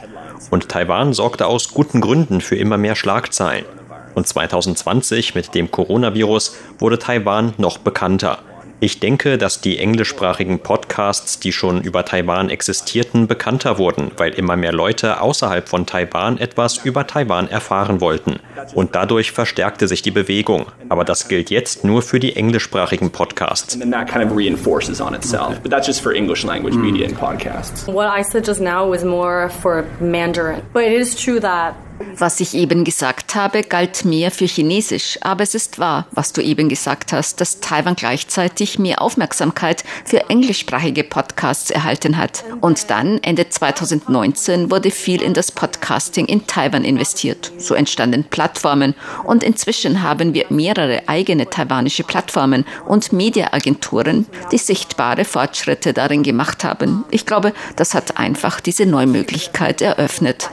Und 0.51 0.69
Taiwan 0.69 1.13
sorgte 1.13 1.47
aus 1.47 1.73
guten 1.73 1.99
Gründen 1.99 2.41
für 2.41 2.57
immer 2.57 2.77
mehr 2.77 2.95
Schlagzeilen. 2.95 3.65
Und 4.13 4.27
2020 4.27 5.33
mit 5.33 5.55
dem 5.55 5.71
Coronavirus 5.71 6.57
wurde 6.77 6.99
Taiwan 6.99 7.55
noch 7.57 7.79
bekannter. 7.79 8.37
Ich 8.83 8.99
denke, 8.99 9.37
dass 9.37 9.61
die 9.61 9.77
englischsprachigen 9.77 10.57
Podcasts, 10.57 11.39
die 11.39 11.51
schon 11.51 11.81
über 11.81 12.03
Taiwan 12.03 12.49
existierten, 12.49 13.27
bekannter 13.27 13.77
wurden, 13.77 14.09
weil 14.17 14.33
immer 14.33 14.55
mehr 14.57 14.73
Leute 14.73 15.21
außerhalb 15.21 15.69
von 15.69 15.85
Taiwan 15.85 16.39
etwas 16.39 16.79
über 16.83 17.05
Taiwan 17.05 17.47
erfahren 17.47 18.01
wollten. 18.01 18.39
Und 18.73 18.95
dadurch 18.95 19.33
verstärkte 19.33 19.87
sich 19.87 20.01
die 20.01 20.09
Bewegung. 20.09 20.65
Aber 20.89 21.03
das 21.03 21.27
gilt 21.27 21.51
jetzt 21.51 21.83
nur 21.83 22.01
für 22.01 22.19
die 22.19 22.35
englischsprachigen 22.35 23.11
Podcasts. 23.11 23.79
And 23.79 23.93
that 23.93 24.07
kind 24.09 24.25
of 24.25 24.35
reinforces 24.35 24.99
on 24.99 25.13
itself. 25.13 25.59
But 25.61 25.71
that's 25.71 25.85
just 25.85 26.01
for 26.01 26.11
English 26.11 26.43
language 26.43 26.75
media 26.75 27.07
and 27.07 27.15
podcasts. 27.15 27.85
What 27.85 28.09
I 28.09 28.23
said 28.23 28.47
just 28.47 28.61
now 28.61 28.89
was 28.89 29.03
more 29.03 29.51
for 29.61 29.85
Mandarin. 29.99 30.63
But 30.73 30.85
it 30.85 30.93
is 30.93 31.15
true 31.15 31.39
that 31.39 31.75
Was 32.17 32.39
ich 32.39 32.53
eben 32.53 32.83
gesagt 32.83 33.35
habe, 33.35 33.63
galt 33.63 34.05
mehr 34.05 34.31
für 34.31 34.45
Chinesisch, 34.45 35.17
aber 35.21 35.43
es 35.43 35.55
ist 35.55 35.79
wahr, 35.79 36.07
was 36.11 36.33
du 36.33 36.41
eben 36.41 36.69
gesagt 36.69 37.13
hast, 37.13 37.41
dass 37.41 37.59
Taiwan 37.59 37.95
gleichzeitig 37.95 38.79
mehr 38.79 39.01
Aufmerksamkeit 39.01 39.83
für 40.05 40.29
englischsprachige 40.29 41.03
Podcasts 41.03 41.71
erhalten 41.71 42.17
hat. 42.17 42.43
Und 42.61 42.89
dann, 42.89 43.19
Ende 43.23 43.49
2019, 43.49 44.71
wurde 44.71 44.91
viel 44.91 45.21
in 45.21 45.33
das 45.33 45.51
Podcasting 45.51 46.25
in 46.25 46.47
Taiwan 46.47 46.83
investiert. 46.83 47.51
So 47.57 47.75
entstanden 47.75 48.25
Plattformen 48.29 48.95
und 49.23 49.43
inzwischen 49.43 50.03
haben 50.03 50.33
wir 50.33 50.45
mehrere 50.49 51.03
eigene 51.07 51.49
taiwanische 51.49 52.03
Plattformen 52.03 52.65
und 52.85 53.13
Mediaagenturen, 53.13 54.25
die 54.51 54.57
sichtbare 54.57 55.25
Fortschritte 55.25 55.93
darin 55.93 56.23
gemacht 56.23 56.63
haben. 56.63 57.03
Ich 57.11 57.25
glaube, 57.25 57.53
das 57.75 57.93
hat 57.93 58.17
einfach 58.17 58.59
diese 58.59 58.85
neue 58.85 59.07
Möglichkeit 59.07 59.81
eröffnet. 59.81 60.49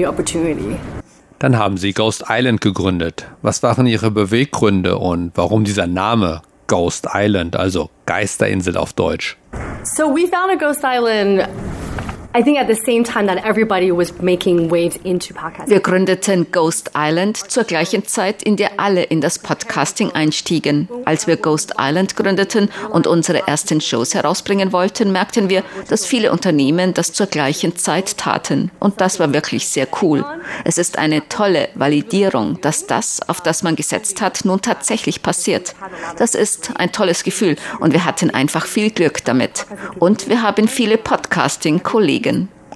New 0.00 0.08
opportunity. 0.08 0.76
Dann 1.38 1.56
haben 1.56 1.76
Sie 1.76 1.92
Ghost 1.92 2.24
Island 2.28 2.60
gegründet. 2.60 3.26
Was 3.42 3.62
waren 3.62 3.86
Ihre 3.86 4.10
Beweggründe 4.10 4.98
und 4.98 5.32
warum 5.36 5.64
dieser 5.64 5.86
Name 5.86 6.42
Ghost 6.66 7.08
Island, 7.14 7.56
also 7.56 7.90
Geisterinsel 8.06 8.76
auf 8.76 8.92
Deutsch? 8.92 9.36
So 9.84 10.14
we 10.14 10.26
found 10.26 10.50
a 10.50 10.56
Ghost 10.56 10.82
Island. 10.84 11.48
I 12.32 12.44
think 12.44 12.60
at 12.60 12.68
the 12.68 12.76
same 12.76 13.02
time 13.02 13.26
that 13.26 13.44
everybody 13.44 13.90
was 13.90 14.22
making 14.22 14.70
waves 14.70 14.96
into 15.02 15.34
podcasting. 15.34 15.68
Wir 15.68 15.80
gründeten 15.80 16.52
Ghost 16.52 16.92
Island 16.96 17.36
zur 17.36 17.64
gleichen 17.64 18.06
Zeit, 18.06 18.44
in 18.44 18.54
der 18.54 18.78
alle 18.78 19.02
in 19.02 19.20
das 19.20 19.40
Podcasting 19.40 20.12
einstiegen. 20.12 20.88
Als 21.06 21.26
wir 21.26 21.36
Ghost 21.36 21.74
Island 21.76 22.14
gründeten 22.14 22.70
und 22.92 23.08
unsere 23.08 23.48
ersten 23.48 23.80
Shows 23.80 24.14
herausbringen 24.14 24.72
wollten, 24.72 25.10
merkten 25.10 25.50
wir, 25.50 25.64
dass 25.88 26.06
viele 26.06 26.30
Unternehmen 26.30 26.94
das 26.94 27.12
zur 27.12 27.26
gleichen 27.26 27.76
Zeit 27.76 28.16
taten. 28.16 28.70
Und 28.78 29.00
das 29.00 29.18
war 29.18 29.32
wirklich 29.32 29.68
sehr 29.68 29.88
cool. 30.00 30.24
Es 30.64 30.78
ist 30.78 30.98
eine 30.98 31.28
tolle 31.28 31.68
Validierung, 31.74 32.60
dass 32.60 32.86
das, 32.86 33.28
auf 33.28 33.40
das 33.40 33.64
man 33.64 33.74
gesetzt 33.74 34.20
hat, 34.20 34.44
nun 34.44 34.62
tatsächlich 34.62 35.22
passiert. 35.22 35.74
Das 36.16 36.36
ist 36.36 36.70
ein 36.76 36.92
tolles 36.92 37.24
Gefühl 37.24 37.56
und 37.80 37.92
wir 37.92 38.04
hatten 38.04 38.30
einfach 38.30 38.66
viel 38.66 38.92
Glück 38.92 39.24
damit. 39.24 39.66
Und 39.98 40.28
wir 40.28 40.42
haben 40.42 40.68
viele 40.68 40.96
Podcasting-Kollegen. 40.96 42.19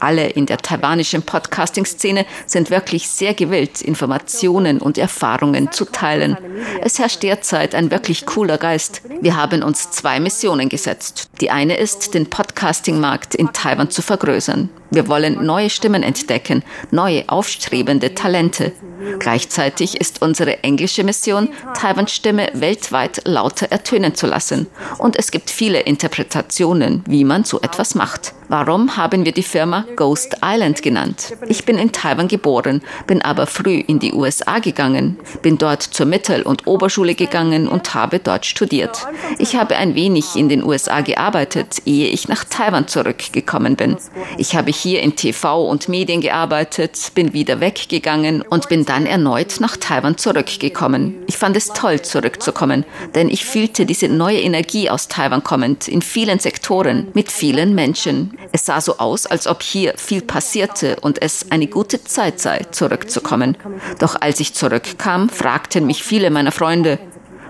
Alle 0.01 0.29
in 0.29 0.47
der 0.47 0.59
taiwanischen 0.59 1.23
Podcasting-Szene 1.23 2.27
sind 2.47 2.71
wirklich 2.71 3.09
sehr 3.09 3.35
gewillt, 3.35 3.81
Informationen 3.81 4.81
und 4.81 4.99
Erfahrungen 4.99 5.73
zu 5.73 5.85
teilen. 5.85 6.37
Es 6.83 6.99
herrscht 6.99 7.23
derzeit 7.23 7.75
ein 7.75 7.91
wirklich 7.91 8.27
cooler 8.27 8.59
Geist. 8.59 9.03
Wir 9.21 9.37
haben 9.37 9.63
uns 9.63 9.91
zwei 9.91 10.21
Missionen 10.21 10.69
gesetzt. 10.69 11.31
Die 11.41 11.51
eine 11.51 11.77
ist, 11.77 12.15
den 12.15 12.29
Podcasting-Markt 12.29 13.35
in 13.35 13.53
Taiwan 13.53 13.91
zu 13.91 14.03
vergrößern. 14.03 14.69
Wir 14.95 15.09
wollen 15.09 15.45
neue 15.45 15.71
Stimmen 15.71 16.05
entdecken, 16.05 16.63
neue 16.93 17.25
aufstrebende 17.27 18.15
Talente. 18.15 18.71
Gleichzeitig 19.19 20.01
ist 20.01 20.23
unsere 20.23 20.63
englische 20.63 21.03
Mission, 21.03 21.49
Taiwans 21.75 22.13
Stimme 22.13 22.49
weltweit 22.55 23.23
lauter 23.25 23.73
ertönen 23.73 24.15
zu 24.15 24.29
lassen. 24.29 24.69
Und 24.99 25.17
es 25.17 25.33
gibt 25.33 25.51
viele 25.51 25.81
Interpretationen, 25.81 27.03
wie 27.09 27.25
man 27.25 27.43
so 27.43 27.61
etwas 27.61 27.97
macht. 27.97 28.35
Warum 28.49 28.97
haben 28.97 29.25
wir 29.25 29.33
die 29.33 29.43
Firma 29.43 29.87
Ghost 29.97 30.37
Island 30.45 30.83
genannt? 30.83 31.33
Ich 31.49 31.65
bin 31.65 31.79
in 31.79 31.93
Taiwan 31.93 32.29
geboren, 32.29 32.83
bin 33.07 33.23
aber 33.23 33.47
früh 33.47 33.81
in 33.81 33.99
die 33.99 34.13
USA 34.13 34.59
gegangen, 34.59 35.19
bin 35.43 35.57
dort 35.57 35.83
zur 35.83 36.07
Mittel- 36.07 36.43
und 36.43 36.67
Oberschule 36.67 37.15
gegangen 37.15 37.67
und 37.69 37.95
habe 37.95 38.19
dort 38.19 38.45
studiert. 38.45 39.07
Ich 39.39 39.57
habe 39.57 39.77
ein 39.77 39.95
wenig 39.95 40.37
in 40.37 40.49
den 40.49 40.63
USA 40.63 41.01
gearbeitet, 41.01 41.83
ehe 41.87 42.09
ich 42.09 42.29
nach 42.29 42.45
Taiwan 42.45 42.87
zurückgekommen 42.87 43.77
bin. 43.77 43.97
Ich 44.37 44.55
habe 44.55 44.73
hier 44.85 45.01
in 45.01 45.17
TV 45.17 45.67
und 45.67 45.89
Medien 45.89 46.21
gearbeitet, 46.21 47.13
bin 47.15 47.33
wieder 47.33 47.59
weggegangen 47.61 48.43
und 48.43 48.69
bin 48.69 48.85
dann 48.85 49.07
erneut 49.07 49.57
nach 49.61 49.79
Taiwan 49.79 50.19
zurückgekommen. 50.19 51.17
Ich 51.27 51.39
fand 51.39 51.57
es 51.57 51.69
toll, 51.69 52.03
zurückzukommen, 52.03 52.85
denn 53.15 53.31
ich 53.31 53.47
fühlte 53.47 53.87
diese 53.87 54.09
neue 54.09 54.41
Energie 54.41 54.91
aus 54.91 55.09
Taiwan 55.09 55.43
kommend 55.43 55.89
in 55.89 56.03
vielen 56.03 56.39
Sektoren 56.39 57.09
mit 57.15 57.33
vielen 57.33 57.75
Menschen. 57.75 58.37
Es 58.53 58.67
sah 58.67 58.81
so 58.81 58.99
aus, 58.99 59.27
als 59.27 59.47
ob 59.47 59.63
hier 59.63 59.95
viel 59.97 60.21
passierte 60.21 60.97
und 61.01 61.23
es 61.23 61.51
eine 61.51 61.67
gute 61.67 62.05
Zeit 62.05 62.39
sei, 62.39 62.61
zurückzukommen. 62.71 63.57
Doch 63.99 64.21
als 64.21 64.39
ich 64.39 64.53
zurückkam, 64.53 65.31
fragten 65.31 65.87
mich 65.87 66.05
viele 66.05 66.31
meiner 66.31 66.53
Freunde, 66.53 66.99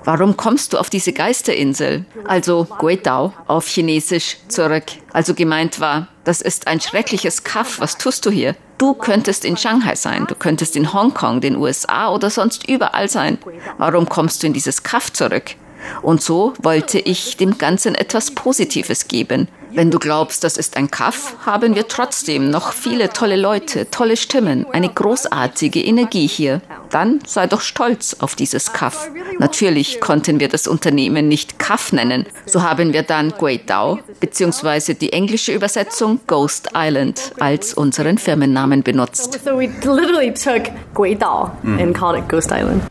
Warum 0.05 0.37
kommst 0.37 0.73
du 0.73 0.79
auf 0.79 0.91
diese 0.91 1.13
Geisterinsel? 1.13 2.05
Also 2.27 2.67
Guidao 2.79 3.33
auf 3.47 3.67
Chinesisch 3.67 4.37
zurück. 4.49 4.85
Also 5.13 5.35
gemeint 5.35 5.81
war, 5.81 6.09
das 6.25 6.43
ist 6.43 6.67
ein 6.67 6.81
schreckliches 6.81 7.43
Kaff, 7.43 7.81
was 7.81 7.97
tust 7.97 8.27
du 8.27 8.31
hier? 8.31 8.55
Du 8.77 8.95
könntest 8.95 9.45
in 9.45 9.57
Shanghai 9.57 9.95
sein, 9.95 10.27
du 10.27 10.35
könntest 10.35 10.77
in 10.77 10.93
Hongkong, 10.93 11.41
den 11.41 11.57
USA 11.57 12.11
oder 12.13 12.29
sonst 12.29 12.69
überall 12.69 13.09
sein. 13.09 13.39
Warum 13.79 14.09
kommst 14.09 14.43
du 14.43 14.47
in 14.47 14.53
dieses 14.53 14.83
Kaff 14.83 15.13
zurück? 15.13 15.57
Und 16.03 16.23
so 16.23 16.55
wollte 16.63 16.99
ich 16.99 17.37
dem 17.37 17.59
Ganzen 17.59 17.95
etwas 17.95 18.31
Positives 18.31 19.09
geben. 19.09 19.49
Wenn 19.75 19.91
du 19.91 19.99
glaubst, 19.99 20.45
das 20.45 20.57
ist 20.57 20.77
ein 20.77 20.89
Kaff, 20.89 21.35
haben 21.45 21.75
wir 21.75 21.89
trotzdem 21.89 22.49
noch 22.49 22.73
viele 22.73 23.09
tolle 23.09 23.35
Leute, 23.35 23.91
tolle 23.91 24.17
Stimmen, 24.17 24.67
eine 24.73 24.89
großartige 24.89 25.83
Energie 25.83 26.29
hier. 26.29 26.61
Dann 26.91 27.19
sei 27.27 27.49
doch 27.49 27.61
stolz 27.61 28.15
auf 28.21 28.37
dieses 28.37 28.73
Kaff. 28.73 29.11
Natürlich 29.41 30.01
konnten 30.01 30.39
wir 30.39 30.49
das 30.49 30.69
Unternehmen 30.69 31.27
nicht 31.27 31.59
Kaff 31.59 31.93
nennen. 31.93 32.25
So 32.47 32.63
haben 32.63 32.93
wir 32.93 33.03
dann 33.03 33.31
Guidao 33.31 33.99
bzw. 34.21 34.95
die 34.95 35.13
englische 35.13 35.53
Übersetzung 35.53 36.21
Ghost 36.29 36.71
Island 36.73 37.33
als 37.41 37.75
unseren 37.75 38.19
Firmennamen 38.19 38.85
benutzt. 38.85 39.41
So 39.45 39.59
we 39.59 39.67
literally 39.83 40.33
took 40.33 40.71
Guidao 40.95 41.51
and 41.65 41.93
called 41.97 42.21
it 42.21 42.29
Ghost 42.29 42.53
Island. 42.53 42.85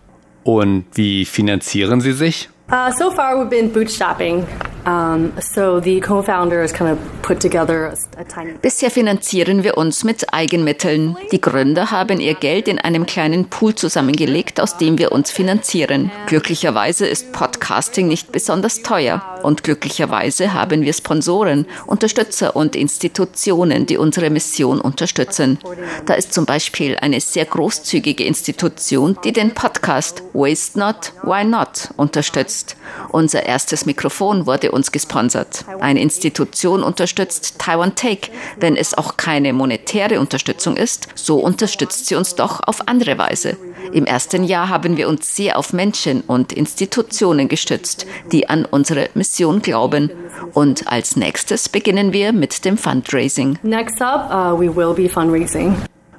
Und 0.43 0.83
wie 0.95 1.23
finanzieren 1.23 2.01
Sie 2.01 2.11
sich? 2.11 2.49
Uh, 2.69 2.91
so 2.91 3.11
far, 3.11 3.37
we've 3.37 3.49
been 3.49 3.69
bootstrapping. 3.69 4.72
Bisher 8.61 8.91
finanzieren 8.91 9.63
wir 9.63 9.77
uns 9.77 10.03
mit 10.03 10.33
Eigenmitteln. 10.33 11.15
Die 11.31 11.39
Gründer 11.39 11.91
haben 11.91 12.19
ihr 12.19 12.33
Geld 12.33 12.67
in 12.67 12.79
einem 12.79 13.05
kleinen 13.05 13.45
Pool 13.45 13.75
zusammengelegt, 13.75 14.59
aus 14.59 14.77
dem 14.77 14.97
wir 14.97 15.13
uns 15.13 15.31
finanzieren. 15.31 16.11
Glücklicherweise 16.27 17.07
ist 17.07 17.31
Podcasting 17.31 18.07
nicht 18.07 18.31
besonders 18.31 18.81
teuer. 18.81 19.21
Und 19.43 19.63
glücklicherweise 19.63 20.53
haben 20.53 20.81
wir 20.81 20.93
Sponsoren, 20.93 21.65
Unterstützer 21.85 22.55
und 22.55 22.75
Institutionen, 22.75 23.85
die 23.85 23.97
unsere 23.97 24.29
Mission 24.29 24.81
unterstützen. 24.81 25.59
Da 26.05 26.13
ist 26.13 26.33
zum 26.33 26.45
Beispiel 26.45 26.97
eine 26.97 27.21
sehr 27.21 27.45
großzügige 27.45 28.23
Institution, 28.23 29.17
die 29.23 29.33
den 29.33 29.53
Podcast 29.53 30.23
Waste 30.33 30.79
Not, 30.79 31.13
Why 31.23 31.43
Not 31.45 31.89
unterstützt. 31.97 32.75
Unser 33.09 33.45
erstes 33.45 33.85
Mikrofon 33.85 34.45
wurde 34.45 34.72
uns 34.73 34.91
gesponsert. 34.91 35.65
Eine 35.79 36.01
Institution 36.01 36.83
unterstützt 36.83 37.59
Taiwan 37.59 37.95
Take. 37.95 38.29
Wenn 38.59 38.75
es 38.75 38.97
auch 38.97 39.17
keine 39.17 39.53
monetäre 39.53 40.19
Unterstützung 40.19 40.75
ist, 40.75 41.07
so 41.15 41.37
unterstützt 41.37 42.07
sie 42.07 42.15
uns 42.15 42.35
doch 42.35 42.61
auf 42.65 42.87
andere 42.87 43.17
Weise. 43.17 43.57
Im 43.91 44.05
ersten 44.05 44.43
Jahr 44.43 44.69
haben 44.69 44.97
wir 44.97 45.07
uns 45.07 45.35
sehr 45.35 45.57
auf 45.57 45.73
Menschen 45.73 46.21
und 46.21 46.53
Institutionen 46.53 47.47
gestützt, 47.47 48.05
die 48.31 48.49
an 48.49 48.65
unsere 48.65 49.09
Mission 49.13 49.61
glauben. 49.61 50.09
Und 50.53 50.87
als 50.91 51.15
nächstes 51.15 51.69
beginnen 51.69 52.13
wir 52.13 52.33
mit 52.33 52.65
dem 52.65 52.77
Fundraising. 52.77 53.59
Next 53.63 54.01
up, 54.01 54.29
uh, 54.31 54.59
we 54.59 54.73
will 54.73 54.93
be 54.93 55.09
fundraising. 55.09 55.75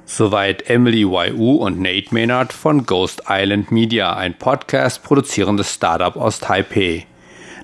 Soweit 0.07 0.69
Emily 0.69 1.01
YU 1.01 1.55
und 1.55 1.79
Nate 1.79 2.13
Maynard 2.13 2.53
von 2.53 2.85
Ghost 2.85 3.23
Island 3.27 3.71
Media, 3.71 4.15
ein 4.15 4.37
Podcast 4.37 5.03
produzierendes 5.03 5.73
Startup 5.73 6.15
aus 6.15 6.39
Taipei. 6.39 7.07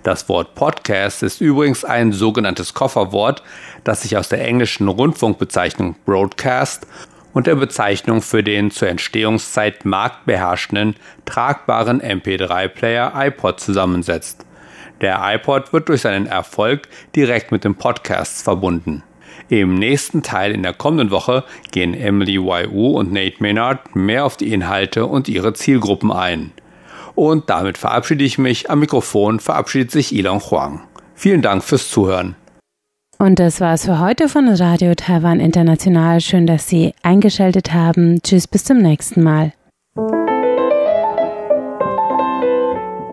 Das 0.04 0.28
Wort 0.30 0.56
Podcast 0.56 1.22
ist 1.22 1.42
übrigens 1.42 1.86
ein 1.86 2.12
sogenanntes 2.12 2.74
Kofferwort, 2.74 3.44
das 3.84 4.02
sich 4.02 4.18
aus 4.18 4.30
der 4.30 4.44
englischen 4.44 4.88
Rundfunkbezeichnung 4.88 5.96
Broadcast 6.06 6.88
und 7.34 7.46
der 7.46 7.54
Bezeichnung 7.54 8.24
für 8.24 8.42
den 8.42 8.72
zur 8.72 8.88
Entstehungszeit 8.88 9.86
marktbeherrschenden, 9.86 10.96
tragbaren 11.26 12.02
MP3-Player 12.02 13.14
iPod 13.16 13.60
zusammensetzt. 13.60 14.44
Der 15.02 15.20
iPod 15.22 15.72
wird 15.72 15.88
durch 15.88 16.02
seinen 16.02 16.26
Erfolg 16.26 16.88
direkt 17.16 17.52
mit 17.52 17.64
den 17.64 17.76
Podcasts 17.76 18.42
verbunden. 18.42 19.04
Im 19.50 19.76
nächsten 19.76 20.24
Teil 20.24 20.52
in 20.52 20.64
der 20.64 20.74
kommenden 20.74 21.12
Woche 21.12 21.44
gehen 21.70 21.94
Emily 21.94 22.34
YU 22.34 22.98
und 22.98 23.14
Nate 23.14 23.38
Maynard 23.40 23.96
mehr 23.96 24.26
auf 24.26 24.36
die 24.36 24.52
Inhalte 24.52 25.06
und 25.06 25.30
ihre 25.30 25.54
Zielgruppen 25.54 26.12
ein. 26.12 26.54
Und 27.16 27.50
damit 27.50 27.78
verabschiede 27.78 28.24
ich 28.24 28.38
mich. 28.38 28.70
Am 28.70 28.80
Mikrofon 28.80 29.40
verabschiedet 29.40 29.92
sich 29.92 30.16
Ilon 30.16 30.40
Huang. 30.40 30.82
Vielen 31.16 31.42
Dank 31.42 31.64
fürs 31.64 31.90
Zuhören. 31.90 32.36
Und 33.20 33.38
das 33.38 33.62
war's 33.62 33.86
für 33.86 34.00
heute 34.00 34.28
von 34.28 34.48
Radio 34.50 34.96
Taiwan 34.96 35.40
International. 35.40 36.22
Schön, 36.22 36.48
dass 36.48 36.68
Sie 36.68 36.94
eingeschaltet 37.04 37.72
haben. 37.72 38.20
Tschüss, 38.24 38.48
bis 38.48 38.64
zum 38.64 38.80
nächsten 38.80 39.22
Mal. 39.22 39.54